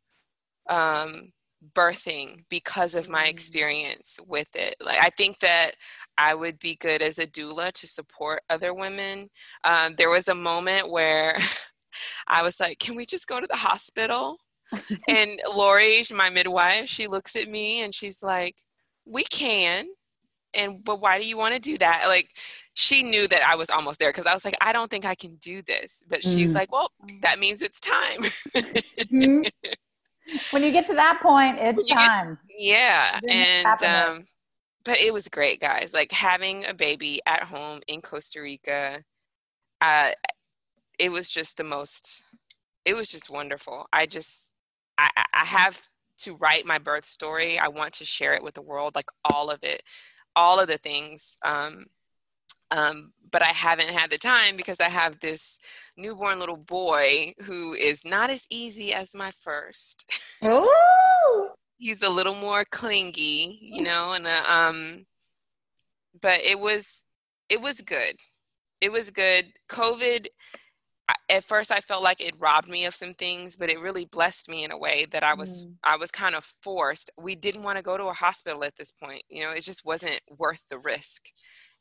um 0.68 1.32
birthing 1.72 2.44
because 2.50 2.94
of 2.94 3.08
my 3.08 3.24
mm. 3.24 3.30
experience 3.30 4.18
with 4.26 4.54
it. 4.54 4.76
Like 4.80 4.98
I 5.02 5.10
think 5.10 5.40
that 5.40 5.72
I 6.18 6.34
would 6.34 6.58
be 6.58 6.76
good 6.76 7.02
as 7.02 7.18
a 7.18 7.26
doula 7.26 7.72
to 7.72 7.86
support 7.86 8.42
other 8.50 8.74
women. 8.74 9.28
Um, 9.64 9.94
there 9.96 10.10
was 10.10 10.28
a 10.28 10.34
moment 10.34 10.90
where 10.90 11.36
I 12.28 12.42
was 12.42 12.60
like, 12.60 12.78
"Can 12.78 12.96
we 12.96 13.06
just 13.06 13.26
go 13.26 13.40
to 13.40 13.46
the 13.46 13.56
hospital?" 13.56 14.38
and 15.08 15.40
Lori, 15.54 16.02
my 16.12 16.30
midwife, 16.30 16.88
she 16.88 17.06
looks 17.06 17.36
at 17.36 17.48
me 17.48 17.82
and 17.82 17.94
she's 17.94 18.22
like, 18.22 18.56
"We 19.06 19.24
can." 19.24 19.86
And 20.56 20.84
but 20.84 21.00
why 21.00 21.18
do 21.18 21.26
you 21.26 21.36
want 21.36 21.54
to 21.54 21.60
do 21.60 21.76
that? 21.78 22.04
Like 22.06 22.28
she 22.74 23.02
knew 23.02 23.26
that 23.28 23.42
I 23.46 23.56
was 23.56 23.70
almost 23.70 23.98
there 23.98 24.10
because 24.10 24.26
I 24.26 24.34
was 24.34 24.44
like, 24.44 24.56
I 24.60 24.72
don't 24.72 24.90
think 24.90 25.04
I 25.04 25.16
can 25.16 25.34
do 25.36 25.62
this. 25.62 26.04
But 26.08 26.22
she's 26.22 26.52
mm. 26.52 26.54
like, 26.54 26.70
well, 26.70 26.90
that 27.22 27.40
means 27.40 27.60
it's 27.60 27.80
time. 27.80 28.20
mm-hmm 28.20 29.42
when 30.50 30.62
you 30.62 30.72
get 30.72 30.86
to 30.86 30.94
that 30.94 31.20
point, 31.22 31.58
it's 31.60 31.88
time. 31.88 32.38
Get, 32.48 32.58
yeah. 32.58 33.20
And 33.28 33.82
um, 33.82 34.24
but 34.84 34.98
it 34.98 35.12
was 35.12 35.28
great, 35.28 35.60
guys. 35.60 35.92
Like 35.94 36.12
having 36.12 36.64
a 36.66 36.74
baby 36.74 37.20
at 37.26 37.44
home 37.44 37.80
in 37.88 38.00
Costa 38.00 38.40
Rica, 38.40 39.02
uh, 39.80 40.10
it 40.98 41.10
was 41.10 41.30
just 41.30 41.56
the 41.56 41.64
most 41.64 42.22
it 42.84 42.94
was 42.94 43.08
just 43.08 43.30
wonderful. 43.30 43.86
I 43.92 44.06
just 44.06 44.52
I, 44.98 45.08
I 45.32 45.44
have 45.44 45.82
to 46.18 46.36
write 46.36 46.66
my 46.66 46.78
birth 46.78 47.04
story. 47.04 47.58
I 47.58 47.68
want 47.68 47.94
to 47.94 48.04
share 48.04 48.34
it 48.34 48.42
with 48.42 48.54
the 48.54 48.62
world, 48.62 48.94
like 48.94 49.08
all 49.30 49.50
of 49.50 49.62
it, 49.62 49.82
all 50.36 50.60
of 50.60 50.68
the 50.68 50.78
things. 50.78 51.36
Um, 51.44 51.86
um, 52.70 53.12
but 53.30 53.42
I 53.42 53.50
haven't 53.50 53.90
had 53.90 54.10
the 54.10 54.18
time 54.18 54.56
because 54.56 54.80
I 54.80 54.88
have 54.88 55.20
this 55.20 55.58
newborn 55.96 56.38
little 56.38 56.56
boy 56.56 57.34
who 57.44 57.74
is 57.74 58.04
not 58.04 58.30
as 58.30 58.46
easy 58.50 58.92
as 58.92 59.14
my 59.14 59.30
first. 59.30 60.10
Oh. 60.46 61.52
He's 61.78 62.02
a 62.02 62.08
little 62.10 62.34
more 62.34 62.64
clingy, 62.70 63.58
you 63.62 63.82
know, 63.82 64.12
and 64.12 64.26
uh, 64.26 64.44
um, 64.46 65.06
but 66.20 66.40
it 66.40 66.58
was 66.58 67.04
it 67.48 67.60
was 67.60 67.80
good. 67.80 68.16
It 68.80 68.92
was 68.92 69.10
good. 69.10 69.46
COVID. 69.70 70.26
At 71.28 71.44
first, 71.44 71.70
I 71.70 71.80
felt 71.80 72.02
like 72.02 72.20
it 72.20 72.34
robbed 72.38 72.68
me 72.68 72.86
of 72.86 72.94
some 72.94 73.12
things, 73.12 73.56
but 73.56 73.70
it 73.70 73.80
really 73.80 74.06
blessed 74.06 74.48
me 74.48 74.64
in 74.64 74.70
a 74.70 74.78
way 74.78 75.06
that 75.10 75.22
I 75.22 75.34
was 75.34 75.66
mm. 75.66 75.74
I 75.84 75.96
was 75.96 76.10
kind 76.10 76.34
of 76.34 76.44
forced. 76.44 77.10
We 77.18 77.34
didn't 77.34 77.62
want 77.62 77.76
to 77.76 77.82
go 77.82 77.96
to 77.96 78.04
a 78.04 78.14
hospital 78.14 78.64
at 78.64 78.76
this 78.76 78.92
point. 78.92 79.22
You 79.28 79.42
know, 79.42 79.50
it 79.50 79.62
just 79.62 79.84
wasn't 79.84 80.20
worth 80.38 80.64
the 80.70 80.78
risk 80.78 81.24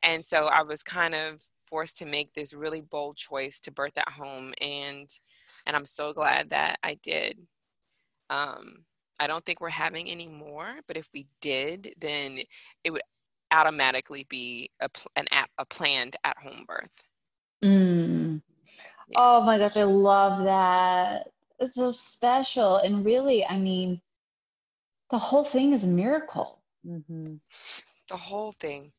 and 0.03 0.23
so 0.23 0.45
i 0.47 0.61
was 0.61 0.83
kind 0.83 1.15
of 1.15 1.41
forced 1.67 1.97
to 1.97 2.05
make 2.05 2.33
this 2.33 2.53
really 2.53 2.81
bold 2.81 3.15
choice 3.15 3.59
to 3.59 3.71
birth 3.71 3.97
at 3.97 4.09
home 4.09 4.53
and 4.61 5.09
and 5.65 5.75
i'm 5.75 5.85
so 5.85 6.13
glad 6.13 6.49
that 6.49 6.77
i 6.83 6.93
did 7.01 7.39
um 8.29 8.83
i 9.19 9.25
don't 9.25 9.45
think 9.45 9.59
we're 9.59 9.69
having 9.69 10.07
any 10.07 10.27
more 10.27 10.67
but 10.87 10.97
if 10.97 11.07
we 11.13 11.25
did 11.41 11.93
then 11.99 12.39
it 12.83 12.91
would 12.91 13.01
automatically 13.51 14.25
be 14.29 14.69
a 14.81 14.89
an 15.15 15.25
a 15.57 15.65
planned 15.65 16.15
at 16.23 16.37
home 16.37 16.65
birth 16.67 17.03
mm. 17.63 18.41
Yeah. 19.09 19.17
oh 19.19 19.43
my 19.43 19.57
gosh 19.57 19.77
i 19.77 19.83
love 19.83 20.43
that 20.43 21.29
it's 21.59 21.75
so 21.75 21.91
special 21.91 22.77
and 22.77 23.05
really 23.05 23.45
i 23.45 23.57
mean 23.57 24.01
the 25.11 25.17
whole 25.17 25.43
thing 25.43 25.73
is 25.73 25.83
a 25.83 25.87
miracle 25.87 26.59
mm-hmm. 26.85 27.35
the 28.09 28.17
whole 28.17 28.53
thing 28.59 28.91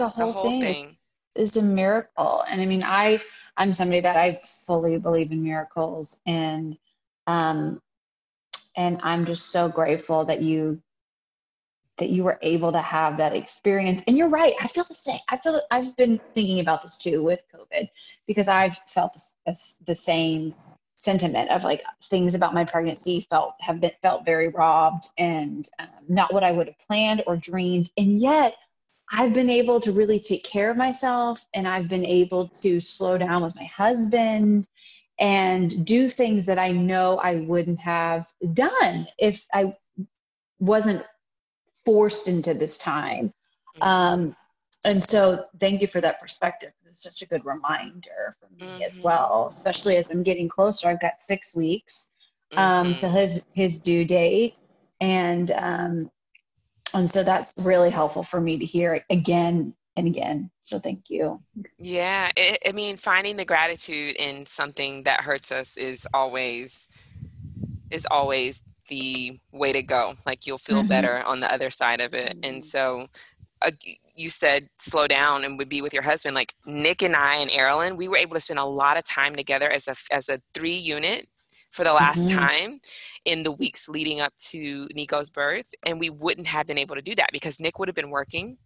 the 0.00 0.08
whole, 0.08 0.26
the 0.26 0.32
whole 0.32 0.42
thing, 0.44 0.60
thing. 0.60 0.96
Is, 1.36 1.50
is 1.50 1.56
a 1.56 1.62
miracle. 1.62 2.42
And 2.48 2.60
I 2.60 2.66
mean, 2.66 2.82
I 2.82 3.20
I'm 3.56 3.74
somebody 3.74 4.00
that 4.00 4.16
I 4.16 4.40
fully 4.66 4.98
believe 4.98 5.30
in 5.30 5.42
miracles, 5.42 6.20
and 6.26 6.76
um, 7.26 7.80
and 8.76 9.00
I'm 9.02 9.26
just 9.26 9.50
so 9.50 9.68
grateful 9.68 10.24
that 10.24 10.40
you 10.40 10.80
that 12.00 12.08
you 12.10 12.24
were 12.24 12.38
able 12.42 12.72
to 12.72 12.80
have 12.80 13.16
that 13.18 13.34
experience. 13.34 14.02
And 14.06 14.18
you're 14.18 14.28
right. 14.28 14.54
I 14.60 14.66
feel 14.66 14.84
the 14.88 14.94
same. 14.94 15.20
I 15.28 15.36
feel 15.36 15.60
I've 15.70 15.94
been 15.96 16.20
thinking 16.34 16.60
about 16.60 16.82
this 16.82 16.98
too 16.98 17.22
with 17.22 17.44
COVID 17.54 17.88
because 18.26 18.48
I've 18.48 18.78
felt 18.88 19.16
this, 19.46 19.76
the 19.86 19.94
same 19.94 20.54
sentiment 20.96 21.50
of 21.50 21.64
like 21.64 21.82
things 22.10 22.34
about 22.34 22.52
my 22.52 22.64
pregnancy 22.64 23.26
felt 23.30 23.54
have 23.60 23.80
been 23.80 23.92
felt 24.02 24.24
very 24.24 24.48
robbed 24.48 25.06
and 25.16 25.68
um, 25.78 25.88
not 26.08 26.34
what 26.34 26.42
I 26.42 26.52
would 26.52 26.66
have 26.66 26.78
planned 26.78 27.22
or 27.26 27.36
dreamed. 27.36 27.90
And 27.96 28.18
yet 28.20 28.54
I've 29.12 29.34
been 29.34 29.50
able 29.50 29.80
to 29.80 29.92
really 29.92 30.20
take 30.20 30.44
care 30.44 30.70
of 30.70 30.76
myself 30.76 31.44
and 31.54 31.68
I've 31.68 31.88
been 31.88 32.06
able 32.06 32.48
to 32.62 32.80
slow 32.80 33.18
down 33.18 33.42
with 33.42 33.56
my 33.56 33.64
husband 33.64 34.68
and 35.18 35.84
do 35.84 36.08
things 36.08 36.46
that 36.46 36.58
I 36.58 36.70
know 36.72 37.18
I 37.18 37.40
wouldn't 37.40 37.80
have 37.80 38.26
done 38.54 39.06
if 39.18 39.46
I 39.52 39.76
wasn't 40.60 41.04
forced 41.84 42.28
into 42.28 42.54
this 42.54 42.78
time. 42.78 43.32
Mm-hmm. 43.76 43.82
Um, 43.82 44.36
and 44.84 45.02
so 45.02 45.44
thank 45.60 45.82
you 45.82 45.86
for 45.86 46.00
that 46.00 46.20
perspective. 46.20 46.72
It's 46.86 47.02
such 47.02 47.22
a 47.22 47.26
good 47.26 47.44
reminder 47.44 48.34
for 48.40 48.48
me 48.54 48.66
mm-hmm. 48.66 48.82
as 48.82 48.98
well, 48.98 49.48
especially 49.50 49.96
as 49.96 50.10
I'm 50.10 50.22
getting 50.22 50.48
closer. 50.48 50.88
I've 50.88 51.00
got 51.00 51.20
six 51.20 51.54
weeks 51.54 52.10
um, 52.56 52.88
mm-hmm. 52.88 53.00
to 53.00 53.08
his 53.08 53.42
his 53.52 53.78
due 53.78 54.04
date, 54.04 54.56
and 55.00 55.50
um, 55.50 56.10
and 56.94 57.08
so 57.08 57.22
that's 57.22 57.52
really 57.58 57.90
helpful 57.90 58.22
for 58.22 58.40
me 58.40 58.58
to 58.58 58.64
hear 58.64 59.04
again 59.10 59.74
and 59.96 60.06
again 60.06 60.50
so 60.62 60.78
thank 60.78 61.10
you 61.10 61.40
yeah 61.78 62.30
it, 62.36 62.58
i 62.66 62.72
mean 62.72 62.96
finding 62.96 63.36
the 63.36 63.44
gratitude 63.44 64.14
in 64.16 64.46
something 64.46 65.02
that 65.02 65.20
hurts 65.20 65.50
us 65.50 65.76
is 65.76 66.06
always 66.14 66.88
is 67.90 68.06
always 68.10 68.62
the 68.90 69.38
way 69.52 69.72
to 69.72 69.82
go 69.82 70.14
like 70.26 70.46
you'll 70.46 70.58
feel 70.58 70.80
mm-hmm. 70.80 70.88
better 70.88 71.22
on 71.22 71.40
the 71.40 71.50
other 71.52 71.70
side 71.70 72.00
of 72.00 72.12
it 72.12 72.36
and 72.42 72.62
so 72.64 73.06
uh, 73.62 73.70
you 74.14 74.28
said 74.28 74.68
slow 74.78 75.06
down 75.06 75.44
and 75.44 75.56
would 75.56 75.68
be 75.68 75.80
with 75.80 75.94
your 75.94 76.02
husband 76.02 76.34
like 76.34 76.54
nick 76.66 77.02
and 77.02 77.16
i 77.16 77.36
and 77.36 77.50
Erilyn, 77.50 77.96
we 77.96 78.08
were 78.08 78.18
able 78.18 78.34
to 78.34 78.40
spend 78.40 78.58
a 78.58 78.64
lot 78.64 78.98
of 78.98 79.04
time 79.04 79.34
together 79.34 79.70
as 79.70 79.88
a 79.88 79.96
as 80.12 80.28
a 80.28 80.40
three 80.52 80.76
unit 80.76 81.26
for 81.70 81.84
the 81.84 81.92
last 81.92 82.28
mm-hmm. 82.28 82.38
time 82.38 82.80
in 83.24 83.42
the 83.42 83.52
weeks 83.52 83.88
leading 83.88 84.20
up 84.20 84.32
to 84.38 84.88
Nico's 84.94 85.30
birth. 85.30 85.72
And 85.84 86.00
we 86.00 86.10
wouldn't 86.10 86.46
have 86.46 86.66
been 86.66 86.78
able 86.78 86.96
to 86.96 87.02
do 87.02 87.14
that 87.14 87.30
because 87.32 87.60
Nick 87.60 87.78
would 87.78 87.88
have 87.88 87.94
been 87.94 88.10
working. 88.10 88.58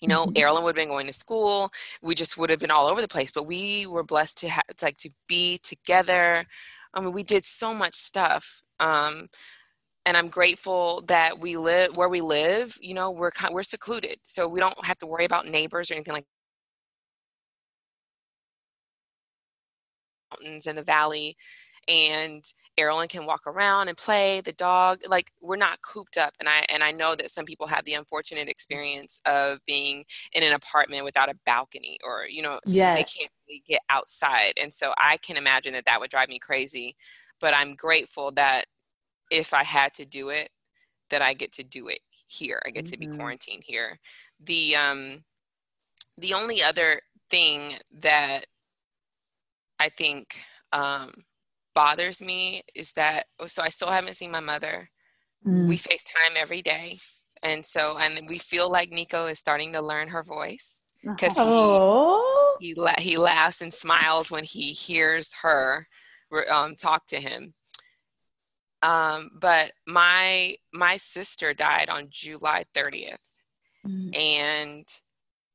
You 0.00 0.08
know, 0.08 0.26
mm-hmm. 0.26 0.36
Erilyn 0.36 0.62
would 0.62 0.76
have 0.76 0.82
been 0.82 0.88
going 0.88 1.06
to 1.06 1.12
school. 1.12 1.70
We 2.02 2.14
just 2.14 2.36
would 2.36 2.50
have 2.50 2.60
been 2.60 2.70
all 2.70 2.86
over 2.86 3.00
the 3.00 3.08
place. 3.08 3.30
But 3.32 3.46
we 3.46 3.86
were 3.86 4.04
blessed 4.04 4.38
to 4.38 4.48
have, 4.48 4.64
like, 4.82 4.96
to 4.98 5.10
be 5.26 5.58
together. 5.58 6.44
I 6.94 7.00
mean, 7.00 7.12
we 7.12 7.22
did 7.22 7.44
so 7.44 7.74
much 7.74 7.94
stuff. 7.96 8.62
Um, 8.80 9.28
and 10.06 10.16
I'm 10.16 10.28
grateful 10.28 11.02
that 11.08 11.38
we 11.38 11.56
live 11.56 11.96
where 11.96 12.08
we 12.08 12.20
live. 12.22 12.76
You 12.80 12.94
know, 12.94 13.10
we're 13.10 13.30
we're 13.50 13.62
secluded, 13.62 14.18
so 14.22 14.48
we 14.48 14.60
don't 14.60 14.84
have 14.84 14.98
to 14.98 15.06
worry 15.06 15.24
about 15.26 15.46
neighbors 15.46 15.90
or 15.90 15.94
anything 15.94 16.14
like 16.14 16.24
mountains 20.30 20.66
in 20.66 20.76
the 20.76 20.82
valley 20.82 21.36
and 21.88 22.44
Erilyn 22.78 23.08
can 23.08 23.26
walk 23.26 23.46
around 23.46 23.88
and 23.88 23.96
play 23.96 24.40
the 24.42 24.52
dog 24.52 25.00
like 25.08 25.32
we're 25.40 25.56
not 25.56 25.82
cooped 25.82 26.16
up 26.16 26.34
and 26.38 26.48
I 26.48 26.64
and 26.68 26.84
I 26.84 26.92
know 26.92 27.14
that 27.16 27.30
some 27.30 27.44
people 27.44 27.66
have 27.66 27.84
the 27.84 27.94
unfortunate 27.94 28.48
experience 28.48 29.20
of 29.26 29.58
being 29.66 30.04
in 30.32 30.42
an 30.42 30.52
apartment 30.52 31.04
without 31.04 31.28
a 31.28 31.34
balcony 31.44 31.98
or 32.04 32.26
you 32.28 32.42
know 32.42 32.60
yes. 32.66 32.96
they 32.96 33.04
can't 33.04 33.32
really 33.48 33.62
get 33.66 33.80
outside 33.90 34.52
and 34.60 34.72
so 34.72 34.92
I 34.98 35.16
can 35.16 35.36
imagine 35.36 35.72
that 35.72 35.86
that 35.86 35.98
would 35.98 36.10
drive 36.10 36.28
me 36.28 36.38
crazy 36.38 36.94
but 37.40 37.54
I'm 37.54 37.74
grateful 37.74 38.30
that 38.32 38.66
if 39.30 39.52
I 39.52 39.64
had 39.64 39.92
to 39.94 40.04
do 40.04 40.28
it 40.28 40.50
that 41.10 41.22
I 41.22 41.34
get 41.34 41.52
to 41.52 41.64
do 41.64 41.88
it 41.88 42.00
here 42.28 42.62
I 42.64 42.70
get 42.70 42.84
mm-hmm. 42.84 42.92
to 42.92 42.98
be 42.98 43.06
mm-hmm. 43.06 43.16
quarantined 43.16 43.64
here 43.66 43.98
the 44.44 44.76
um 44.76 45.24
the 46.18 46.34
only 46.34 46.62
other 46.62 47.00
thing 47.30 47.74
that 48.00 48.46
I 49.80 49.88
think 49.88 50.40
um 50.72 51.12
bothers 51.82 52.20
me 52.20 52.62
is 52.74 52.92
that 52.94 53.26
oh, 53.38 53.46
so 53.46 53.62
I 53.62 53.68
still 53.68 53.90
haven't 53.96 54.16
seen 54.20 54.32
my 54.32 54.40
mother. 54.40 54.90
Mm. 55.46 55.68
We 55.68 55.76
FaceTime 55.78 56.34
every 56.36 56.62
day. 56.62 56.98
And 57.42 57.64
so 57.64 57.96
and 57.98 58.28
we 58.28 58.38
feel 58.38 58.68
like 58.78 58.90
Nico 58.90 59.26
is 59.28 59.38
starting 59.38 59.72
to 59.74 59.80
learn 59.90 60.08
her 60.08 60.24
voice. 60.24 60.82
because 61.04 61.34
Oh. 61.36 62.56
he 62.60 62.68
he, 62.68 62.74
la- 62.74 62.98
he 63.08 63.16
laughs 63.16 63.60
and 63.62 63.72
smiles 63.72 64.26
when 64.34 64.42
he 64.42 64.72
hears 64.72 65.32
her 65.42 65.86
um, 66.50 66.74
talk 66.74 67.06
to 67.06 67.20
him. 67.20 67.54
Um, 68.82 69.30
but 69.40 69.72
my 69.86 70.56
my 70.72 70.96
sister 70.96 71.54
died 71.54 71.88
on 71.88 72.08
July 72.10 72.64
30th, 72.76 73.26
Mm. 73.86 74.10
and 74.18 74.86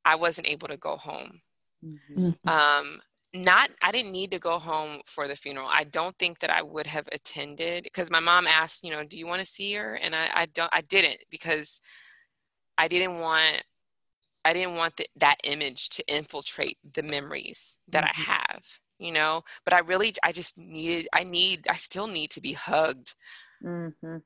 I 0.05 0.15
wasn't 0.15 0.47
able 0.47 0.67
to 0.69 0.77
go 0.77 0.95
home. 0.95 1.41
Mhm. 1.83 1.99
Mhm. 2.45 2.49
Um, 2.49 3.01
not 3.33 3.71
I 3.81 3.91
didn't 3.91 4.11
need 4.11 4.31
to 4.31 4.39
go 4.39 4.59
home 4.59 5.01
for 5.05 5.27
the 5.27 5.35
funeral. 5.35 5.67
I 5.71 5.83
don't 5.85 6.17
think 6.19 6.39
that 6.39 6.49
I 6.49 6.61
would 6.61 6.87
have 6.87 7.07
attended 7.11 7.83
because 7.83 8.11
my 8.11 8.19
mom 8.19 8.47
asked, 8.47 8.83
you 8.83 8.91
know, 8.91 9.03
do 9.03 9.17
you 9.17 9.27
want 9.27 9.39
to 9.39 9.45
see 9.45 9.73
her? 9.73 9.95
And 9.95 10.15
I, 10.15 10.29
I 10.33 10.45
don't 10.47 10.69
I 10.73 10.81
didn't 10.81 11.17
because 11.29 11.81
I 12.77 12.87
didn't 12.87 13.19
want 13.19 13.63
I 14.45 14.53
didn't 14.53 14.75
want 14.75 14.97
the, 14.97 15.07
that 15.17 15.37
image 15.43 15.89
to 15.89 16.03
infiltrate 16.07 16.77
the 16.93 17.03
memories 17.03 17.77
that 17.89 18.03
Mhm. 18.03 18.09
I 18.09 18.13
have, 18.33 18.79
you 18.99 19.11
know. 19.11 19.43
But 19.63 19.73
I 19.73 19.79
really 19.79 20.13
I 20.23 20.31
just 20.31 20.57
needed 20.57 21.07
I 21.13 21.23
need 21.23 21.67
I 21.69 21.75
still 21.75 22.07
need 22.07 22.29
to 22.31 22.41
be 22.41 22.53
hugged 22.53 23.15
Mhm. 23.61 24.23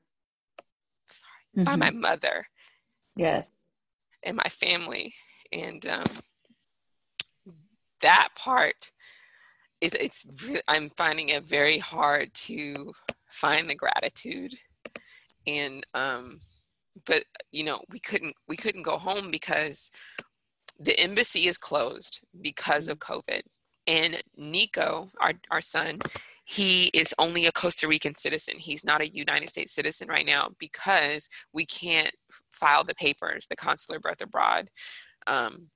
by 1.56 1.76
Mhm. 1.76 1.78
my 1.78 1.90
mother 1.90 2.46
Yes. 3.16 3.50
and 4.22 4.36
my 4.36 4.48
family 4.48 5.14
and 5.52 5.86
um, 5.86 6.04
that 8.00 8.28
part 8.36 8.90
it, 9.80 9.94
it's 9.94 10.26
i'm 10.68 10.90
finding 10.90 11.28
it 11.28 11.44
very 11.44 11.78
hard 11.78 12.32
to 12.34 12.92
find 13.30 13.68
the 13.68 13.74
gratitude. 13.74 14.54
And 15.46 15.84
um 15.94 16.40
but 17.06 17.24
you 17.52 17.64
know 17.64 17.82
we 17.90 18.00
couldn't 18.00 18.34
we 18.48 18.56
couldn't 18.56 18.82
go 18.82 18.98
home 18.98 19.30
because 19.30 19.90
the 20.80 20.98
embassy 20.98 21.46
is 21.46 21.58
closed 21.58 22.20
because 22.40 22.88
of 22.88 22.98
covid. 22.98 23.42
And 23.86 24.20
nico 24.36 25.08
our, 25.20 25.32
our 25.50 25.60
son 25.60 26.00
he 26.44 26.86
is 26.88 27.14
only 27.18 27.46
a 27.46 27.52
costa 27.52 27.86
rican 27.88 28.14
citizen. 28.14 28.56
He's 28.58 28.84
not 28.84 29.00
a 29.00 29.08
united 29.08 29.48
states 29.48 29.72
citizen 29.72 30.08
right 30.08 30.26
now 30.26 30.50
because 30.58 31.28
we 31.52 31.64
can't 31.66 32.12
file 32.50 32.84
the 32.84 32.94
papers 32.94 33.46
the 33.46 33.56
consular 33.56 34.00
birth 34.00 34.20
abroad. 34.20 34.70
Um, 35.26 35.68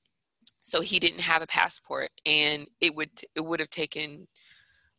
so 0.62 0.80
he 0.80 0.98
didn't 0.98 1.20
have 1.20 1.42
a 1.42 1.46
passport 1.46 2.10
and 2.26 2.66
it 2.80 2.94
would 2.94 3.10
it 3.34 3.44
would 3.44 3.60
have 3.60 3.70
taken 3.70 4.26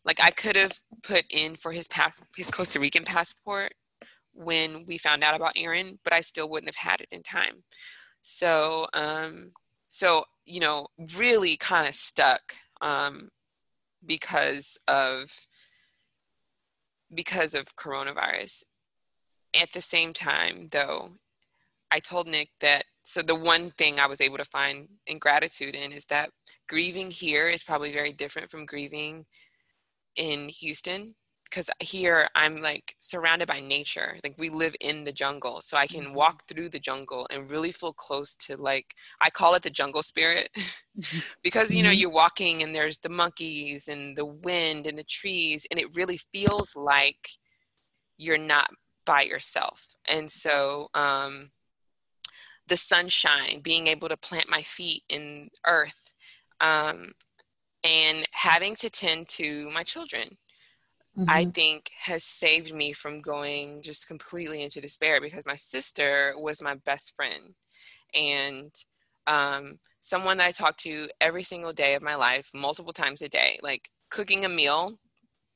like 0.06 0.20
i 0.22 0.30
could 0.30 0.56
have 0.56 0.74
put 1.04 1.24
in 1.30 1.56
for 1.56 1.72
his 1.72 1.88
pass 1.88 2.22
his 2.36 2.52
costa 2.52 2.80
rican 2.80 3.04
passport 3.04 3.74
when 4.34 4.86
we 4.88 4.98
found 4.98 5.24
out 5.24 5.36
about 5.36 5.54
aaron 5.56 6.00
but 6.04 6.14
i 6.14 6.22
still 6.22 6.50
wouldn't 6.50 6.74
have 6.74 6.92
had 6.92 7.02
it 7.02 7.08
in 7.12 7.22
time. 7.24 7.64
So 8.24 8.88
um 8.94 9.52
so 9.90 10.26
you 10.46 10.60
know 10.60 10.88
really 11.18 11.56
kind 11.58 11.88
of 11.88 11.96
stuck 11.96 12.56
um 12.82 13.30
because 14.06 14.78
of 14.88 15.32
because 17.14 17.54
of 17.54 17.76
coronavirus. 17.76 18.64
At 19.62 19.72
the 19.72 19.82
same 19.82 20.14
time 20.14 20.70
though 20.72 21.12
i 21.94 22.00
told 22.00 22.28
nick 22.28 22.50
that 22.62 22.86
so 23.04 23.22
the 23.22 23.36
one 23.36 23.72
thing 23.72 24.00
i 24.00 24.08
was 24.08 24.22
able 24.22 24.38
to 24.38 24.46
find 24.46 24.88
in 25.08 25.20
gratitude 25.20 25.76
in 25.76 25.92
is 25.94 26.06
that 26.06 26.30
grieving 26.70 27.12
here 27.12 27.50
is 27.50 27.64
probably 27.64 27.92
very 27.92 28.14
different 28.14 28.52
from 28.52 28.66
grieving 28.66 29.26
in 30.18 30.50
houston 30.50 31.16
because 31.46 31.70
here 31.80 32.30
i'm 32.36 32.62
like 32.62 32.96
surrounded 33.00 33.48
by 33.48 33.60
nature. 33.60 34.18
Like 34.24 34.36
we 34.40 34.50
live 34.50 34.76
in 34.82 35.04
the 35.06 35.12
jungle 35.14 35.62
so 35.62 35.78
i 35.78 35.88
can 35.88 36.14
walk 36.14 36.44
through 36.48 36.70
the 36.70 36.80
jungle 36.80 37.28
and 37.32 37.52
really 37.52 37.72
feel 37.72 37.94
close 37.94 38.36
to 38.38 38.58
like 38.58 38.96
i 39.22 39.30
call 39.30 39.56
it 39.56 39.64
the 39.64 39.70
jungle 39.70 40.04
spirit 40.04 40.50
because 41.44 41.74
you 41.74 41.84
know 41.84 41.90
Mhm. 41.92 42.00
you're 42.00 42.10
walking 42.10 42.64
and 42.64 42.76
there's 42.76 43.00
the 43.00 43.10
monkeys 43.10 43.88
and 43.88 44.18
the 44.18 44.26
wind 44.26 44.88
and 44.88 44.98
the 44.98 45.04
trees 45.04 45.68
and 45.72 45.80
it 45.80 45.96
really 45.96 46.18
feels 46.34 46.76
like 46.76 47.30
you're 48.18 48.38
not 48.38 48.70
by 49.06 49.24
yourself. 49.24 49.88
And 50.08 50.32
so 50.32 50.90
um 50.94 51.52
the 52.68 52.78
sunshine 52.78 53.62
being 53.62 53.88
able 53.88 54.10
to 54.10 54.18
plant 54.18 54.50
my 54.50 54.62
feet 54.64 55.04
in 55.10 55.50
earth 55.68 56.14
um 56.62 57.14
and 57.84 58.28
having 58.32 58.76
to 58.76 58.90
tend 58.90 59.28
to 59.30 59.70
my 59.72 59.84
children 59.84 60.38
I 61.28 61.46
Mhm. 61.46 61.54
think 61.54 61.92
has 62.02 62.24
saved 62.24 62.74
me 62.74 62.92
from 62.94 63.22
going 63.22 63.82
just 63.82 64.08
completely 64.08 64.62
into 64.62 64.82
despair 64.82 65.22
because 65.22 65.46
my 65.46 65.56
sister 65.56 66.34
was 66.38 66.62
my 66.62 66.76
best 66.76 67.16
friend 67.16 67.56
and 68.14 68.74
um, 69.28 69.78
someone 70.02 70.38
that 70.38 70.48
I 70.48 70.52
talked 70.52 70.82
to 70.82 71.10
every 71.22 71.44
single 71.44 71.74
day 71.74 71.96
of 71.96 72.04
my 72.04 72.16
life, 72.16 72.50
multiple 72.56 72.94
times 72.94 73.22
a 73.22 73.30
day. 73.30 73.60
Like 73.64 73.90
cooking 74.10 74.46
a 74.46 74.50
meal, 74.50 75.00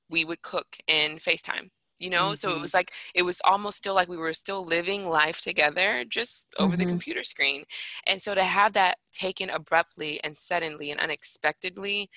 we 0.09 0.25
would 0.25 0.41
cook 0.41 0.77
in 0.87 1.17
FaceTime, 1.17 1.69
you 1.99 2.09
know? 2.09 2.33
So 2.33 2.51
it 2.55 2.61
was 2.61 2.73
like, 2.73 2.91
it 3.13 3.23
was 3.23 3.41
almost 3.43 3.77
still 3.77 3.93
like 3.95 4.07
we 4.07 4.17
were 4.17 4.33
still 4.33 4.63
living 4.65 5.09
life 5.09 5.41
together 5.41 6.03
just 6.05 6.47
over 6.57 6.75
the 6.77 6.85
Mhm. 6.85 6.89
computer 6.89 7.23
screen. 7.23 7.65
And 8.05 8.21
so 8.21 8.35
to 8.35 8.43
have 8.43 8.73
that 8.73 8.97
taken 9.11 9.49
abruptly 9.49 10.23
and 10.23 10.35
suddenly 10.35 10.91
and 10.91 10.99
unexpectedly 10.99 12.09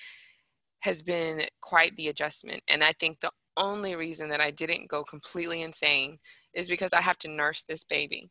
has 0.81 1.03
been 1.03 1.43
quite 1.61 1.95
the 1.95 2.07
adjustment. 2.07 2.63
And 2.67 2.83
I 2.83 2.93
think 2.93 3.19
the 3.19 3.31
only 3.57 3.95
reason 3.95 4.29
that 4.29 4.41
I 4.41 4.51
didn't 4.51 4.87
go 4.89 5.03
completely 5.03 5.61
insane 5.61 6.19
is 6.53 6.69
because 6.69 6.93
I 6.93 7.01
have 7.01 7.17
to 7.19 7.27
nurse 7.27 7.63
this 7.63 7.83
baby. 7.83 8.29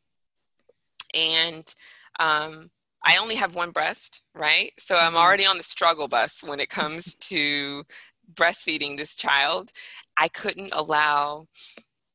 And 1.15 1.73
um, 2.19 2.71
I 3.05 3.17
only 3.17 3.35
have 3.37 3.55
one 3.55 3.71
breast, 3.71 4.23
right? 4.35 4.73
So 4.79 4.97
I'm 4.97 5.15
Mhm. 5.15 5.17
already 5.17 5.47
on 5.47 5.57
the 5.57 5.63
struggle 5.63 6.09
bus 6.09 6.43
when 6.43 6.61
it 6.61 6.69
comes 6.69 7.15
to 7.17 7.85
breastfeeding 8.35 8.97
this 8.97 9.17
child. 9.17 9.73
I 10.17 10.29
couldn't 10.29 10.73
allow 10.73 11.47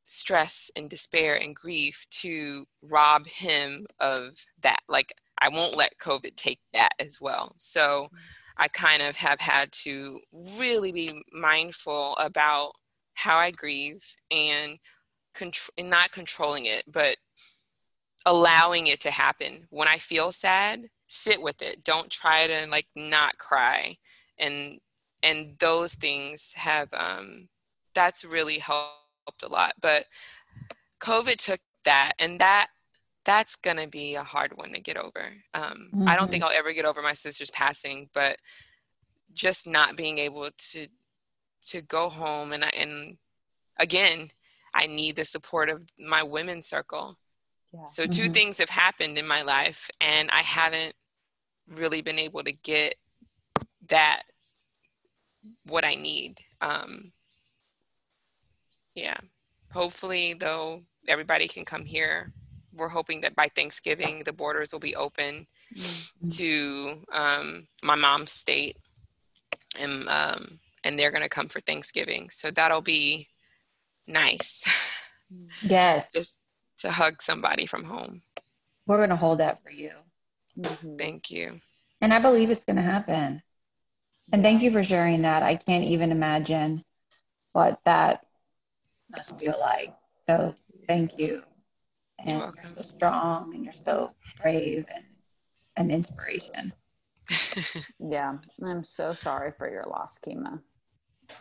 stress 0.03 0.69
and 0.75 0.89
despair 0.89 1.35
and 1.35 1.55
grief 1.55 2.05
to 2.09 2.65
rob 2.81 3.25
him 3.25 3.87
of 3.99 4.45
that. 4.61 4.81
Like, 4.87 5.13
I 5.39 5.49
won't 5.49 5.75
let 5.75 5.99
COVID 5.99 6.35
take 6.35 6.59
that 6.73 6.91
as 6.99 7.19
well. 7.19 7.55
So, 7.57 8.09
I 8.57 8.67
kind 8.69 9.01
of 9.01 9.17
have 9.17 9.41
had 9.41 9.71
to 9.83 10.21
really 10.57 10.91
be 10.91 11.21
mindful 11.33 12.15
about 12.17 12.71
how 13.13 13.37
I 13.37 13.51
grieve 13.51 14.03
and, 14.31 14.77
and 15.77 15.89
not 15.89 16.11
controlling 16.11 16.65
it, 16.65 16.83
but 16.87 17.17
allowing 18.25 18.87
it 18.87 19.01
to 19.01 19.11
happen. 19.11 19.67
When 19.69 19.87
I 19.87 19.97
feel 19.97 20.31
sad, 20.31 20.87
sit 21.07 21.41
with 21.41 21.61
it. 21.61 21.83
Don't 21.83 22.09
try 22.09 22.47
to 22.47 22.67
like 22.69 22.87
not 22.95 23.37
cry. 23.37 23.97
And 24.37 24.79
and 25.25 25.37
those 25.59 25.95
things 25.95 26.53
have 26.55 26.89
um 26.93 27.49
that's 27.95 28.23
really 28.25 28.59
helped 28.59 29.43
a 29.43 29.47
lot. 29.47 29.73
But 29.81 30.05
COVID 30.99 31.37
took 31.37 31.61
that 31.85 32.13
and 32.19 32.39
that 32.39 32.67
that's 33.25 33.55
gonna 33.55 33.87
be 33.87 34.15
a 34.15 34.23
hard 34.23 34.55
one 34.55 34.71
to 34.73 34.79
get 34.79 34.97
over. 34.97 35.33
Um, 35.53 35.89
I 36.07 36.15
don't 36.15 36.29
think 36.29 36.43
I'll 36.43 36.51
ever 36.61 36.73
get 36.73 36.85
over 36.85 37.01
my 37.01 37.13
sister's 37.13 37.51
passing, 37.51 38.09
but 38.13 38.37
just 39.33 39.67
not 39.67 39.95
being 39.97 40.17
able 40.19 40.49
to 40.71 40.87
to 41.71 41.81
go 41.81 42.09
home 42.09 42.53
and 42.53 42.63
I, 42.63 42.69
and 42.69 43.17
again, 43.77 44.29
I 44.73 44.87
need 44.87 45.15
the 45.15 45.25
support 45.25 45.69
of 45.69 45.83
my 45.99 46.21
women's 46.21 46.67
circle. 46.67 47.17
Yeah. 47.73 47.85
So 47.87 48.05
2 48.05 48.29
Mhm. 48.29 48.33
things 48.33 48.57
have 48.59 48.69
happened 48.69 49.17
in 49.17 49.27
my 49.27 49.41
life, 49.41 49.89
and 49.99 50.29
I 50.31 50.43
haven't 50.43 50.95
really 51.67 52.01
been 52.01 52.19
able 52.19 52.43
to 52.43 52.51
get 52.51 52.95
that 53.89 54.23
what 55.65 55.83
I 55.85 55.95
need. 55.95 56.39
Um, 56.61 57.11
yeah. 58.95 59.17
Hopefully, 59.73 60.33
though, 60.33 60.83
everybody 61.07 61.47
can 61.47 61.65
come 61.65 61.83
here. 61.85 62.31
We're 62.73 62.87
hoping 62.89 63.21
that 63.21 63.35
by 63.35 63.47
Thanksgiving, 63.49 64.23
the 64.23 64.33
borders 64.33 64.71
will 64.71 64.79
be 64.79 64.95
open 64.95 65.47
Mhm. 65.73 66.37
to 66.37 67.03
um, 67.11 67.67
my 67.83 67.95
mom's 67.95 68.31
state, 68.31 68.77
and 69.77 70.07
um, 70.07 70.59
and 70.83 70.97
they're 70.99 71.11
gonna 71.11 71.27
come 71.29 71.47
for 71.49 71.59
Thanksgiving. 71.61 72.29
So 72.29 72.51
that'll 72.51 72.81
be 72.81 73.27
nice, 74.07 74.63
Yes. 75.63 76.11
just 76.11 76.39
to 76.79 76.91
hug 76.91 77.21
somebody 77.21 77.65
from 77.65 77.83
home. 77.83 78.21
We're 78.85 78.97
going 78.97 79.09
to 79.09 79.15
hold 79.15 79.39
that 79.39 79.63
for 79.63 79.71
you. 79.71 79.91
Mhm. 80.59 80.97
Thank 80.99 81.31
you. 81.31 81.59
And 82.01 82.13
I 82.13 82.19
believe 82.19 82.51
it's 82.51 82.63
going 82.65 82.75
to 82.75 82.81
happen. 82.83 83.41
And 84.31 84.43
thank 84.43 84.61
you 84.61 84.71
for 84.71 84.83
sharing 84.83 85.21
that. 85.21 85.43
I 85.43 85.55
can't 85.55 85.83
even 85.83 86.11
imagine 86.11 86.83
what 87.53 87.79
that 87.85 88.25
must 89.15 89.39
feel 89.39 89.55
like. 89.59 89.93
So 90.27 90.55
thank 90.87 91.17
you. 91.19 91.43
And 92.19 92.39
You're 92.39 92.53
you're, 92.55 92.75
so 92.75 92.81
strong 92.81 93.53
and 93.53 93.63
you're 93.63 93.73
so 93.73 94.11
brave 94.41 94.85
and 94.93 95.05
an 95.77 95.91
inspiration. 95.91 96.73
Yeah, 97.99 98.37
I'm 98.63 98.83
so 98.83 99.13
sorry 99.13 99.53
for 99.57 99.69
your 99.69 99.85
loss, 99.85 100.19
Kima. 100.19 100.59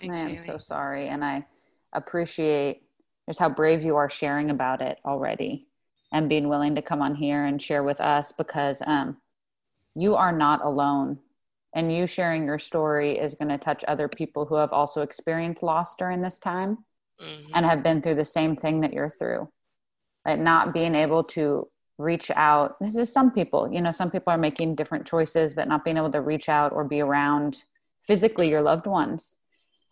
Thanks, 0.01 0.20
I 0.20 0.25
am 0.25 0.35
Haley. 0.37 0.47
so 0.47 0.59
sorry, 0.59 1.09
and 1.09 1.25
I 1.25 1.44
appreciate 1.92 2.83
just 3.29 3.38
how 3.38 3.49
brave 3.49 3.85
you 3.85 3.97
are 3.97 4.09
sharing 4.09 4.51
about 4.51 4.81
it 4.81 4.99
already, 5.05 5.66
and 6.12 6.29
being 6.29 6.49
willing 6.49 6.77
to 6.77 6.83
come 6.83 7.03
on 7.03 7.14
here 7.16 7.44
and 7.44 7.61
share 7.61 7.83
with 7.83 8.01
us 8.01 8.33
because 8.33 8.83
um, 8.87 9.16
you 9.94 10.14
are 10.14 10.33
not 10.33 10.64
alone 10.64 11.18
and 11.75 11.93
you 11.93 12.07
sharing 12.07 12.45
your 12.45 12.59
story 12.59 13.19
is 13.19 13.35
going 13.35 13.49
to 13.49 13.59
touch 13.59 13.85
other 13.87 14.09
people 14.09 14.47
who 14.47 14.55
have 14.55 14.73
also 14.73 15.03
experienced 15.03 15.63
loss 15.63 15.97
during 15.97 16.23
this 16.23 16.39
time 16.39 16.79
mm-hmm. 17.21 17.51
and 17.53 17.67
have 17.67 17.83
been 17.83 18.01
through 18.01 18.15
the 18.15 18.25
same 18.25 18.57
thing 18.57 18.81
that 18.81 18.93
you're 18.93 19.11
through. 19.11 19.49
Like 20.25 20.39
not 20.39 20.73
being 20.73 20.95
able 20.95 21.25
to 21.25 21.69
reach 21.99 22.31
out. 22.31 22.77
This 22.81 22.97
is 22.97 23.13
some 23.13 23.31
people 23.31 23.71
you 23.73 23.81
know 23.81 23.93
some 23.93 24.11
people 24.11 24.33
are 24.33 24.39
making 24.39 24.75
different 24.75 25.07
choices 25.07 25.55
but 25.55 25.69
not 25.69 25.85
being 25.85 25.97
able 25.97 26.11
to 26.11 26.21
reach 26.21 26.49
out 26.49 26.73
or 26.73 26.85
be 26.85 27.01
around 27.01 27.63
physically 28.03 28.49
your 28.49 28.63
loved 28.63 28.87
ones. 28.87 29.35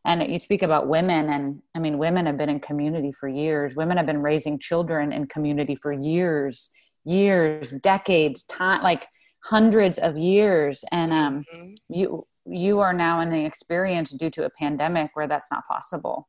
And 0.05 0.33
you 0.33 0.41
speak 0.41 0.63
about 0.63 0.89
women 0.89 1.29
and 1.29 1.63
i 1.75 1.79
mean 1.79 1.99
women 1.99 2.27
have 2.27 2.39
been 2.39 2.49
in 2.49 2.61
community 2.61 3.13
for 3.13 3.29
years. 3.29 3.77
Women 3.77 3.97
have 3.99 4.07
been 4.07 4.23
raising 4.23 4.59
children 4.59 5.13
in 5.13 5.27
community 5.27 5.75
for 5.75 5.93
years 5.93 6.71
years 7.05 7.73
decades 7.73 8.45
time 8.45 8.83
like 8.83 9.07
hundreds 9.43 9.99
of 9.99 10.17
years 10.17 10.85
and 10.93 11.13
um, 11.13 11.45
mm-hmm. 11.53 11.75
you 11.89 12.27
you 12.47 12.81
are 12.81 12.93
now 12.93 13.21
in 13.21 13.31
the 13.31 13.45
experience 13.45 14.11
due 14.11 14.31
to 14.31 14.45
a 14.45 14.51
pandemic 14.51 15.11
where 15.15 15.27
that's 15.27 15.51
not 15.51 15.67
possible 15.67 16.29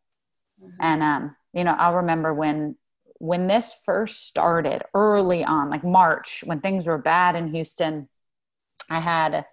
mm-hmm. 0.61 0.75
and 0.81 1.03
um, 1.03 1.35
you 1.53 1.63
know 1.63 1.75
i'll 1.77 1.95
remember 1.95 2.33
when 2.33 2.75
when 3.19 3.47
this 3.47 3.73
first 3.85 4.27
started 4.27 4.81
early 4.95 5.43
on 5.43 5.69
like 5.69 5.83
march 5.83 6.43
when 6.45 6.59
things 6.59 6.85
were 6.85 6.97
bad 6.97 7.35
in 7.35 7.47
houston 7.47 8.09
i 8.89 8.99
had 8.99 9.33
a, 9.33 9.45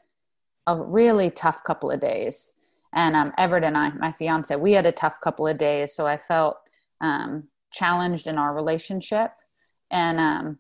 really 0.77 1.31
tough 1.31 1.65
couple 1.65 1.91
of 1.91 2.01
days 2.01 2.53
and 2.95 3.15
um, 3.15 3.33
everett 3.37 3.65
and 3.65 3.77
i 3.77 3.91
my 3.91 4.13
fiance 4.13 4.55
we 4.57 4.73
had 4.73 4.87
a 4.87 4.93
tough 4.93 5.21
couple 5.21 5.47
of 5.47 5.59
days 5.59 5.95
so 5.95 6.07
i 6.07 6.17
felt 6.17 6.57
um, 7.01 7.45
challenged 7.73 8.27
in 8.27 8.39
our 8.39 8.55
relationship 8.55 9.33
and 9.91 10.21
um, 10.21 10.59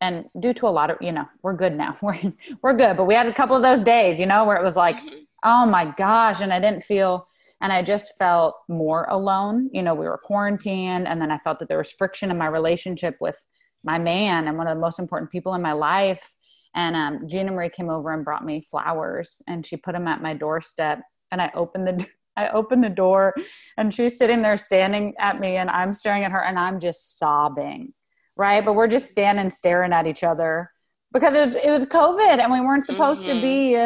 and 0.00 0.26
due 0.40 0.52
to 0.52 0.66
a 0.66 0.68
lot 0.68 0.90
of 0.90 0.98
you 1.00 1.12
know 1.12 1.26
we're 1.42 1.54
good 1.54 1.76
now. 1.76 1.96
We're 2.02 2.32
we're 2.62 2.74
good 2.74 2.96
but 2.96 3.04
we 3.04 3.14
had 3.14 3.26
a 3.26 3.32
couple 3.32 3.56
of 3.56 3.62
those 3.62 3.82
days 3.82 4.20
you 4.20 4.26
know 4.26 4.44
where 4.44 4.56
it 4.56 4.64
was 4.64 4.76
like 4.76 4.96
mm-hmm. 4.98 5.18
oh 5.44 5.66
my 5.66 5.86
gosh 5.96 6.40
and 6.40 6.52
i 6.52 6.60
didn't 6.60 6.82
feel 6.82 7.28
and 7.60 7.72
i 7.72 7.82
just 7.82 8.16
felt 8.18 8.56
more 8.68 9.06
alone. 9.08 9.70
You 9.72 9.82
know 9.82 9.94
we 9.94 10.06
were 10.06 10.18
quarantined 10.18 11.08
and 11.08 11.20
then 11.20 11.30
i 11.30 11.38
felt 11.38 11.58
that 11.60 11.68
there 11.68 11.78
was 11.78 11.90
friction 11.90 12.30
in 12.30 12.38
my 12.38 12.46
relationship 12.46 13.16
with 13.20 13.38
my 13.84 13.98
man 13.98 14.48
and 14.48 14.58
one 14.58 14.66
of 14.66 14.76
the 14.76 14.80
most 14.80 14.98
important 14.98 15.30
people 15.30 15.54
in 15.54 15.62
my 15.62 15.72
life. 15.72 16.34
And 16.74 16.94
um, 16.94 17.28
gina 17.28 17.52
marie 17.52 17.70
came 17.70 17.88
over 17.88 18.12
and 18.12 18.24
brought 18.24 18.44
me 18.44 18.60
flowers 18.60 19.42
and 19.46 19.64
she 19.64 19.76
put 19.76 19.92
them 19.92 20.08
at 20.08 20.22
my 20.22 20.34
doorstep 20.34 21.00
and 21.30 21.40
i 21.40 21.50
opened 21.54 21.86
the 21.86 22.06
I 22.38 22.50
opened 22.50 22.84
the 22.84 22.90
door 22.90 23.34
and 23.78 23.94
she's 23.94 24.18
sitting 24.18 24.42
there 24.42 24.58
standing 24.58 25.14
at 25.18 25.40
me 25.40 25.56
and 25.56 25.70
I'm 25.70 25.94
staring 25.94 26.22
at 26.22 26.32
her 26.32 26.44
and 26.44 26.58
I'm 26.58 26.78
just 26.78 27.18
sobbing 27.18 27.94
right? 28.36 28.64
But 28.64 28.74
we're 28.74 28.86
just 28.86 29.08
standing 29.08 29.50
staring 29.50 29.92
at 29.92 30.06
each 30.06 30.22
other 30.22 30.70
because 31.12 31.34
it 31.34 31.40
was 31.40 31.54
it 31.54 31.70
was 31.70 31.86
COVID 31.86 32.38
and 32.38 32.52
we 32.52 32.60
weren't 32.60 32.84
supposed 32.84 33.22
mm-hmm. 33.22 33.34
to 33.34 33.40
be 33.40 33.76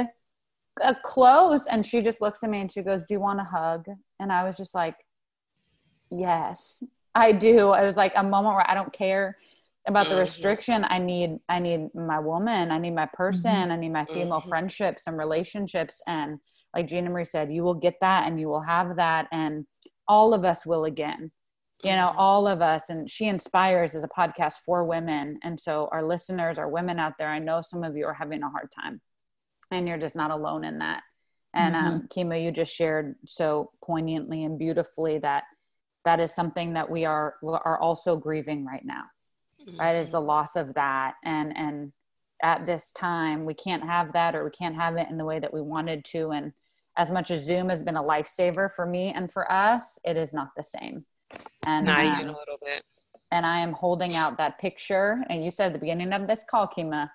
uh, 0.82 0.94
close. 1.02 1.66
And 1.66 1.84
she 1.84 2.00
just 2.00 2.20
looks 2.20 2.42
at 2.42 2.50
me 2.50 2.60
and 2.60 2.70
she 2.70 2.82
goes, 2.82 3.04
"Do 3.04 3.14
you 3.14 3.20
want 3.20 3.40
a 3.40 3.44
hug?" 3.44 3.86
And 4.18 4.32
I 4.32 4.44
was 4.44 4.56
just 4.56 4.74
like, 4.74 4.96
"Yes, 6.10 6.82
I 7.14 7.32
do." 7.32 7.72
It 7.74 7.82
was 7.82 7.96
like 7.96 8.12
a 8.16 8.22
moment 8.22 8.56
where 8.56 8.70
I 8.70 8.74
don't 8.74 8.92
care 8.92 9.36
about 9.86 10.06
the 10.06 10.12
mm-hmm. 10.12 10.20
restriction. 10.20 10.84
I 10.88 10.98
need 10.98 11.38
I 11.48 11.58
need 11.60 11.94
my 11.94 12.18
woman. 12.18 12.70
I 12.70 12.78
need 12.78 12.94
my 12.94 13.06
person. 13.06 13.50
Mm-hmm. 13.50 13.72
I 13.72 13.76
need 13.76 13.92
my 13.92 14.04
female 14.06 14.40
mm-hmm. 14.40 14.48
friendships 14.48 15.04
and 15.06 15.16
relationships. 15.16 16.02
And 16.06 16.38
like 16.74 16.86
Gina 16.86 17.10
Marie 17.10 17.24
said, 17.24 17.52
you 17.52 17.62
will 17.62 17.74
get 17.74 17.96
that 18.00 18.26
and 18.26 18.38
you 18.38 18.48
will 18.48 18.62
have 18.62 18.96
that, 18.96 19.26
and 19.32 19.66
all 20.06 20.34
of 20.34 20.44
us 20.44 20.66
will 20.66 20.84
again 20.84 21.30
you 21.82 21.94
know 21.94 22.12
all 22.16 22.46
of 22.46 22.60
us 22.60 22.90
and 22.90 23.08
she 23.08 23.26
inspires 23.26 23.94
is 23.94 24.04
a 24.04 24.08
podcast 24.08 24.54
for 24.64 24.84
women 24.84 25.38
and 25.42 25.58
so 25.58 25.88
our 25.92 26.02
listeners 26.02 26.58
our 26.58 26.68
women 26.68 26.98
out 26.98 27.14
there 27.18 27.28
i 27.28 27.38
know 27.38 27.60
some 27.60 27.82
of 27.84 27.96
you 27.96 28.06
are 28.06 28.14
having 28.14 28.42
a 28.42 28.50
hard 28.50 28.70
time 28.70 29.00
and 29.70 29.88
you're 29.88 29.98
just 29.98 30.16
not 30.16 30.30
alone 30.30 30.64
in 30.64 30.78
that 30.78 31.02
and 31.54 31.74
um, 31.74 31.82
mm-hmm. 31.82 31.94
um, 31.94 32.08
kima 32.14 32.42
you 32.42 32.50
just 32.50 32.74
shared 32.74 33.14
so 33.26 33.70
poignantly 33.84 34.44
and 34.44 34.58
beautifully 34.58 35.18
that 35.18 35.44
that 36.04 36.20
is 36.20 36.34
something 36.34 36.74
that 36.74 36.90
we 36.90 37.04
are 37.04 37.36
are 37.42 37.78
also 37.80 38.16
grieving 38.16 38.64
right 38.64 38.84
now 38.84 39.02
mm-hmm. 39.66 39.78
right 39.78 39.96
is 39.96 40.10
the 40.10 40.20
loss 40.20 40.56
of 40.56 40.74
that 40.74 41.14
and 41.24 41.56
and 41.56 41.92
at 42.42 42.64
this 42.64 42.90
time 42.92 43.44
we 43.44 43.54
can't 43.54 43.84
have 43.84 44.12
that 44.12 44.34
or 44.34 44.44
we 44.44 44.50
can't 44.50 44.76
have 44.76 44.96
it 44.96 45.08
in 45.10 45.18
the 45.18 45.24
way 45.24 45.38
that 45.38 45.52
we 45.52 45.60
wanted 45.60 46.04
to 46.04 46.30
and 46.30 46.52
as 46.96 47.10
much 47.10 47.30
as 47.30 47.44
zoom 47.44 47.68
has 47.68 47.82
been 47.82 47.96
a 47.96 48.02
lifesaver 48.02 48.70
for 48.70 48.86
me 48.86 49.12
and 49.12 49.30
for 49.30 49.50
us 49.50 49.98
it 50.04 50.16
is 50.16 50.32
not 50.32 50.48
the 50.56 50.62
same 50.62 51.04
and 51.66 51.86
not 51.86 52.04
um, 52.04 52.20
even 52.20 52.34
a 52.34 52.38
little 52.38 52.58
bit. 52.62 52.82
And 53.30 53.46
I 53.46 53.60
am 53.60 53.72
holding 53.72 54.14
out 54.16 54.38
that 54.38 54.58
picture. 54.58 55.22
And 55.28 55.44
you 55.44 55.50
said 55.50 55.68
at 55.68 55.72
the 55.74 55.78
beginning 55.78 56.12
of 56.12 56.26
this 56.26 56.44
call, 56.48 56.68
Kima, 56.68 57.10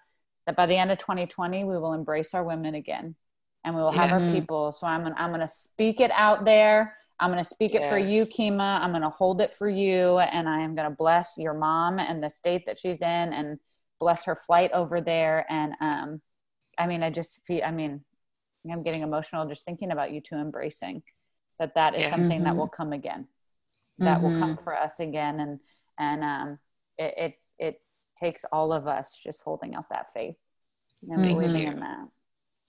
that 0.46 0.56
by 0.56 0.66
the 0.66 0.76
end 0.76 0.92
of 0.92 0.98
2020 0.98 1.64
we 1.64 1.78
will 1.78 1.94
embrace 1.94 2.34
our 2.34 2.44
women 2.44 2.76
again, 2.76 3.16
and 3.64 3.76
we 3.76 3.82
will 3.82 3.92
have 3.92 4.12
yes. 4.12 4.28
our 4.28 4.34
people. 4.34 4.72
So 4.72 4.88
I'm 4.88 5.04
gonna, 5.04 5.16
I'm 5.18 5.30
going 5.30 5.42
to 5.42 5.54
speak 5.54 6.00
it 6.00 6.12
out 6.12 6.46
there. 6.46 6.98
I'm 7.20 7.32
going 7.32 7.44
to 7.44 7.50
speak 7.50 7.74
yes. 7.74 7.84
it 7.84 7.90
for 7.90 7.98
you, 7.98 8.24
Kima. 8.24 8.80
I'm 8.82 8.92
going 8.92 9.02
to 9.02 9.10
hold 9.10 9.42
it 9.42 9.54
for 9.54 9.70
you, 9.70 10.20
and 10.20 10.48
I 10.48 10.62
am 10.62 10.76
going 10.76 10.90
to 10.90 10.96
bless 10.96 11.38
your 11.38 11.54
mom 11.54 12.00
and 12.00 12.24
the 12.24 12.30
state 12.30 12.66
that 12.68 12.78
she's 12.78 13.02
in, 13.02 13.34
and 13.34 13.60
bless 14.00 14.26
her 14.26 14.36
flight 14.36 14.72
over 14.74 15.02
there. 15.02 15.46
And 15.50 15.74
um, 15.82 16.22
I 16.78 16.88
mean, 16.88 17.04
I 17.04 17.10
just 17.10 17.42
feel. 17.46 17.62
I 17.66 17.72
mean, 17.72 18.04
I'm 18.72 18.84
getting 18.84 19.02
emotional 19.02 19.46
just 19.48 19.66
thinking 19.66 19.92
about 19.92 20.12
you 20.12 20.22
two 20.22 20.36
embracing 20.36 21.04
that. 21.60 21.76
That 21.76 21.96
is 21.96 22.04
yeah. 22.04 22.12
something 22.12 22.38
mm-hmm. 22.38 22.46
that 22.46 22.56
will 22.56 22.68
come 22.68 22.94
again 22.94 23.28
that 24.00 24.18
mm-hmm. 24.18 24.24
will 24.24 24.40
come 24.40 24.56
mm-hmm. 24.56 24.64
for 24.64 24.78
us 24.78 25.00
again 25.00 25.40
and 25.40 25.60
and 25.98 26.24
um 26.24 26.60
it, 26.98 27.14
it 27.18 27.34
it 27.58 27.82
takes 28.20 28.46
all 28.52 28.74
of 28.74 28.88
us 28.88 29.20
just 29.22 29.42
holding 29.44 29.76
out 29.76 29.90
that 29.90 30.12
faith 30.14 30.36
and 31.10 31.24
Thank 31.24 31.38
believing 31.38 31.62
you. 31.64 31.72
in 31.72 31.80
that 31.80 32.08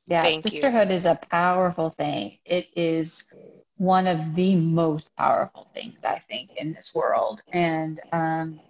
yeah 0.06 0.22
Thank 0.22 0.44
sisterhood 0.44 0.90
you. 0.90 0.94
is 0.94 1.04
a 1.04 1.18
powerful 1.30 1.90
thing 1.90 2.38
it 2.44 2.66
is 2.76 3.32
one 3.76 4.06
of 4.06 4.34
the 4.34 4.56
most 4.56 5.14
powerful 5.16 5.68
things 5.74 5.98
i 6.04 6.18
think 6.28 6.50
in 6.56 6.72
this 6.72 6.94
world 6.94 7.40
and 7.52 8.00
um 8.12 8.60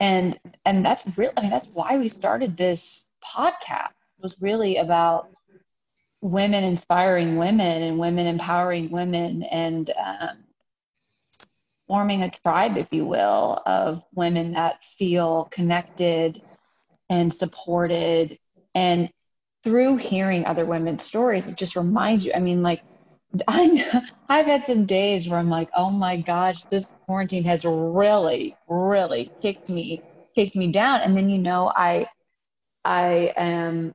and 0.00 0.38
and 0.64 0.84
that's 0.84 1.16
really 1.16 1.32
i 1.36 1.42
mean 1.42 1.50
that's 1.50 1.68
why 1.68 1.96
we 1.96 2.08
started 2.08 2.56
this 2.56 3.10
podcast 3.24 3.92
was 4.20 4.40
really 4.40 4.76
about 4.76 5.28
women 6.20 6.64
inspiring 6.64 7.36
women 7.36 7.82
and 7.82 7.98
women 7.98 8.26
empowering 8.26 8.90
women 8.90 9.42
and 9.42 9.90
um, 9.90 10.43
forming 11.86 12.22
a 12.22 12.30
tribe, 12.30 12.76
if 12.76 12.92
you 12.92 13.04
will, 13.04 13.62
of 13.66 14.02
women 14.14 14.52
that 14.52 14.84
feel 14.84 15.48
connected 15.50 16.40
and 17.10 17.32
supported. 17.32 18.38
And 18.74 19.10
through 19.62 19.98
hearing 19.98 20.46
other 20.46 20.64
women's 20.64 21.04
stories, 21.04 21.48
it 21.48 21.56
just 21.56 21.76
reminds 21.76 22.24
you. 22.24 22.32
I 22.34 22.40
mean, 22.40 22.62
like, 22.62 22.82
I, 23.48 24.02
I've 24.28 24.46
had 24.46 24.66
some 24.66 24.86
days 24.86 25.28
where 25.28 25.38
I'm 25.38 25.50
like, 25.50 25.68
oh 25.76 25.90
my 25.90 26.16
gosh, 26.16 26.62
this 26.64 26.92
quarantine 27.06 27.44
has 27.44 27.64
really, 27.64 28.56
really 28.68 29.30
kicked 29.42 29.68
me, 29.68 30.02
kicked 30.34 30.56
me 30.56 30.70
down. 30.70 31.00
And 31.00 31.16
then, 31.16 31.28
you 31.28 31.38
know, 31.38 31.70
I, 31.74 32.06
I 32.84 33.32
am 33.36 33.92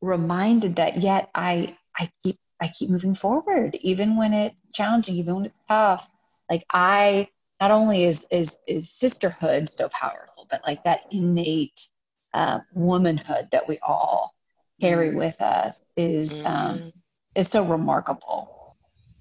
reminded 0.00 0.76
that 0.76 1.00
yet 1.00 1.30
I, 1.34 1.76
I 1.96 2.10
keep, 2.22 2.38
I 2.60 2.68
keep 2.68 2.90
moving 2.90 3.14
forward, 3.14 3.76
even 3.80 4.16
when 4.16 4.32
it's 4.34 4.56
challenging, 4.74 5.16
even 5.16 5.36
when 5.36 5.44
it's 5.46 5.54
tough 5.68 6.08
like 6.50 6.64
i 6.72 7.26
not 7.60 7.70
only 7.70 8.04
is 8.04 8.26
is 8.30 8.58
is 8.66 8.90
sisterhood 8.90 9.70
so 9.70 9.88
powerful 9.88 10.46
but 10.50 10.60
like 10.66 10.82
that 10.84 11.00
innate 11.10 11.88
uh, 12.32 12.60
womanhood 12.74 13.48
that 13.50 13.66
we 13.68 13.78
all 13.82 14.34
carry 14.80 15.08
mm-hmm. 15.08 15.18
with 15.18 15.40
us 15.40 15.82
is 15.96 16.38
um, 16.38 16.44
mm-hmm. 16.44 16.46
um 16.46 16.92
is 17.34 17.48
so 17.48 17.64
remarkable 17.64 18.76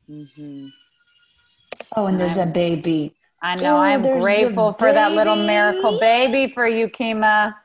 mm-hmm. 0.10 0.68
oh 1.96 2.08
and 2.08 2.20
there's 2.20 2.38
I'm, 2.38 2.50
a 2.50 2.52
baby 2.52 3.16
i 3.42 3.56
know 3.56 3.78
oh, 3.78 3.82
i'm 3.82 4.02
grateful 4.02 4.74
for 4.74 4.92
that 4.92 5.14
little 5.14 5.36
miracle 5.36 6.00
baby 6.00 6.52
for 6.52 6.68
you 6.68 6.88
kima 6.88 7.56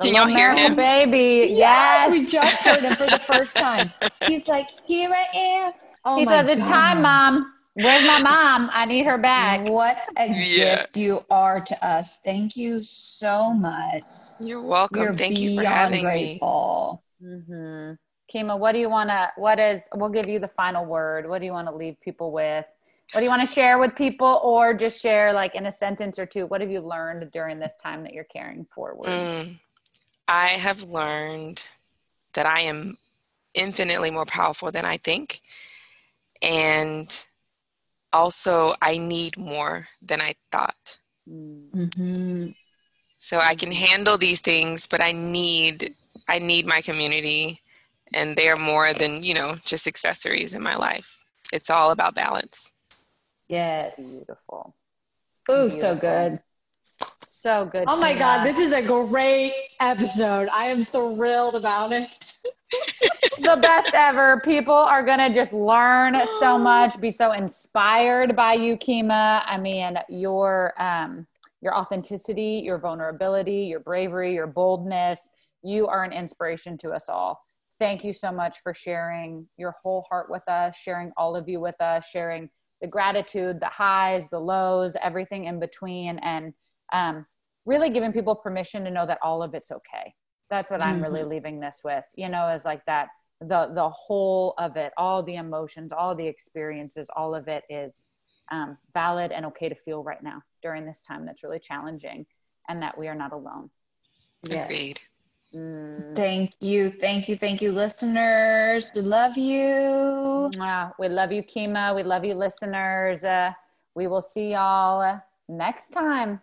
the 0.00 0.06
Can 0.06 0.14
y'all 0.14 0.26
hear 0.26 0.54
him? 0.54 0.76
Baby, 0.76 1.54
yes. 1.54 1.58
yes. 1.58 2.10
We 2.10 2.26
just 2.26 2.62
heard 2.62 2.80
him 2.80 2.94
for 2.94 3.04
the 3.04 3.18
first 3.18 3.54
time. 3.54 3.90
He's 4.26 4.48
like, 4.48 4.68
here 4.86 5.10
I 5.12 5.26
am. 5.36 5.72
Oh 6.06 6.16
he 6.16 6.24
says, 6.24 6.48
it's 6.48 6.62
time, 6.62 7.02
mom. 7.02 7.52
Where's 7.74 8.06
my 8.06 8.18
mom? 8.18 8.70
I 8.72 8.84
need 8.84 9.06
her 9.06 9.18
back. 9.18 9.68
What 9.68 9.96
a 10.16 10.26
yeah. 10.28 10.76
gift 10.76 10.96
you 10.96 11.24
are 11.30 11.60
to 11.60 11.86
us. 11.86 12.18
Thank 12.24 12.56
you 12.56 12.82
so 12.82 13.52
much. 13.52 14.02
You're 14.40 14.62
welcome. 14.62 15.02
You're 15.02 15.12
Thank 15.12 15.40
you 15.40 15.54
for 15.54 15.64
having 15.64 16.04
grateful. 16.04 17.02
me. 17.20 17.28
Mm-hmm. 17.28 17.92
Kima, 18.32 18.58
what 18.58 18.72
do 18.72 18.78
you 18.78 18.88
want 18.88 19.10
to, 19.10 19.30
what 19.36 19.58
is, 19.58 19.88
we'll 19.94 20.08
give 20.08 20.28
you 20.28 20.38
the 20.38 20.48
final 20.48 20.84
word. 20.84 21.28
What 21.28 21.40
do 21.40 21.46
you 21.46 21.52
want 21.52 21.68
to 21.68 21.74
leave 21.74 22.00
people 22.00 22.32
with? 22.32 22.64
What 23.12 23.20
do 23.20 23.24
you 23.24 23.30
want 23.30 23.46
to 23.46 23.52
share 23.52 23.78
with 23.78 23.96
people 23.96 24.40
or 24.42 24.72
just 24.72 25.00
share 25.00 25.32
like 25.32 25.56
in 25.56 25.66
a 25.66 25.72
sentence 25.72 26.18
or 26.18 26.26
two? 26.26 26.46
What 26.46 26.60
have 26.60 26.70
you 26.70 26.80
learned 26.80 27.30
during 27.32 27.58
this 27.58 27.72
time 27.82 28.04
that 28.04 28.12
you're 28.12 28.24
carrying 28.24 28.66
forward? 28.72 29.08
Mm, 29.08 29.58
I 30.28 30.48
have 30.48 30.84
learned 30.84 31.66
that 32.34 32.46
I 32.46 32.60
am 32.60 32.96
infinitely 33.52 34.12
more 34.12 34.26
powerful 34.26 34.70
than 34.70 34.84
I 34.84 34.96
think. 34.96 35.40
And 36.40 37.26
also 38.12 38.74
I 38.82 38.98
need 38.98 39.36
more 39.36 39.88
than 40.02 40.20
I 40.20 40.34
thought. 40.50 40.98
Mm-hmm. 41.28 42.50
So 43.18 43.38
I 43.38 43.54
can 43.54 43.70
handle 43.70 44.16
these 44.16 44.40
things, 44.40 44.86
but 44.86 45.00
I 45.00 45.12
need 45.12 45.94
I 46.28 46.38
need 46.38 46.66
my 46.66 46.80
community, 46.80 47.60
and 48.14 48.36
they're 48.36 48.56
more 48.56 48.92
than 48.92 49.22
you 49.22 49.34
know 49.34 49.56
just 49.64 49.86
accessories 49.86 50.54
in 50.54 50.62
my 50.62 50.76
life. 50.76 51.16
It's 51.52 51.70
all 51.70 51.90
about 51.90 52.14
balance. 52.14 52.72
Yes. 53.48 53.96
Beautiful. 53.96 54.74
Oh, 55.48 55.68
so 55.68 55.96
good. 55.96 56.38
So 57.26 57.64
good. 57.64 57.84
Oh 57.86 57.96
my 57.96 58.12
Tina. 58.12 58.24
God, 58.24 58.44
this 58.44 58.58
is 58.58 58.72
a 58.72 58.82
great 58.82 59.54
episode. 59.80 60.48
I 60.52 60.66
am 60.66 60.84
thrilled 60.84 61.54
about 61.54 61.92
it. 61.92 62.34
the 63.42 63.58
best 63.60 63.94
ever. 63.94 64.40
People 64.40 64.74
are 64.74 65.02
gonna 65.02 65.32
just 65.32 65.52
learn 65.52 66.16
so 66.38 66.58
much, 66.58 67.00
be 67.00 67.10
so 67.10 67.32
inspired 67.32 68.36
by 68.36 68.54
you, 68.54 68.76
Kima. 68.76 69.42
I 69.46 69.58
mean, 69.58 69.98
your 70.08 70.74
um, 70.78 71.26
your 71.60 71.76
authenticity, 71.76 72.62
your 72.64 72.78
vulnerability, 72.78 73.64
your 73.64 73.80
bravery, 73.80 74.34
your 74.34 74.46
boldness. 74.46 75.30
You 75.62 75.86
are 75.86 76.04
an 76.04 76.12
inspiration 76.12 76.78
to 76.78 76.90
us 76.90 77.08
all. 77.08 77.40
Thank 77.78 78.04
you 78.04 78.12
so 78.12 78.32
much 78.32 78.58
for 78.60 78.74
sharing 78.74 79.46
your 79.56 79.74
whole 79.82 80.06
heart 80.08 80.30
with 80.30 80.46
us, 80.48 80.76
sharing 80.76 81.12
all 81.16 81.36
of 81.36 81.48
you 81.48 81.60
with 81.60 81.80
us, 81.80 82.06
sharing 82.06 82.50
the 82.80 82.86
gratitude, 82.86 83.60
the 83.60 83.66
highs, 83.66 84.28
the 84.28 84.38
lows, 84.38 84.96
everything 85.02 85.44
in 85.44 85.60
between, 85.60 86.18
and 86.18 86.54
um, 86.92 87.26
really 87.66 87.90
giving 87.90 88.12
people 88.12 88.34
permission 88.34 88.84
to 88.84 88.90
know 88.90 89.06
that 89.06 89.18
all 89.22 89.42
of 89.42 89.54
it's 89.54 89.70
okay. 89.70 90.14
That's 90.48 90.70
what 90.70 90.82
I'm 90.82 91.00
really 91.00 91.22
leaving 91.22 91.60
this 91.60 91.80
with, 91.84 92.04
you 92.16 92.28
know, 92.28 92.48
is 92.48 92.64
like 92.64 92.84
that 92.86 93.08
the 93.40 93.70
the 93.74 93.88
whole 93.90 94.54
of 94.58 94.76
it, 94.76 94.92
all 94.96 95.22
the 95.22 95.36
emotions, 95.36 95.92
all 95.92 96.14
the 96.14 96.26
experiences, 96.26 97.08
all 97.16 97.34
of 97.34 97.48
it 97.48 97.64
is 97.68 98.04
um, 98.50 98.76
valid 98.92 99.32
and 99.32 99.46
okay 99.46 99.68
to 99.68 99.74
feel 99.74 100.02
right 100.02 100.22
now 100.22 100.42
during 100.62 100.84
this 100.84 101.00
time 101.00 101.24
that's 101.24 101.42
really 101.42 101.58
challenging, 101.58 102.26
and 102.68 102.82
that 102.82 102.98
we 102.98 103.08
are 103.08 103.14
not 103.14 103.32
alone. 103.32 103.70
Yes. 104.48 104.66
Agreed. 104.66 105.00
Mm. 105.54 106.14
Thank 106.14 106.52
you. 106.60 106.90
Thank 106.90 107.28
you. 107.28 107.36
Thank 107.36 107.60
you, 107.60 107.72
listeners. 107.72 108.90
We 108.94 109.00
love 109.00 109.36
you. 109.36 110.50
Mwah. 110.54 110.92
We 110.98 111.08
love 111.08 111.32
you, 111.32 111.42
Kima. 111.42 111.94
We 111.94 112.02
love 112.02 112.24
you, 112.24 112.34
listeners. 112.34 113.24
Uh, 113.24 113.52
we 113.94 114.06
will 114.06 114.22
see 114.22 114.52
y'all 114.52 115.20
next 115.48 115.90
time. 115.90 116.40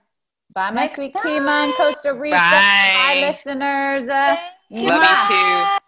Bye, 0.53 0.71
my 0.71 0.81
Next 0.81 0.95
sweet 0.95 1.13
Kima 1.13 1.67
in. 1.67 1.73
Costa 1.73 2.13
Rica. 2.13 2.35
Bye. 2.35 2.93
Bye, 2.95 3.27
listeners. 3.27 4.09
Uh, 4.09 4.35
Thank 4.69 4.89
Love 4.89 5.29
you 5.29 5.35
too. 5.35 5.86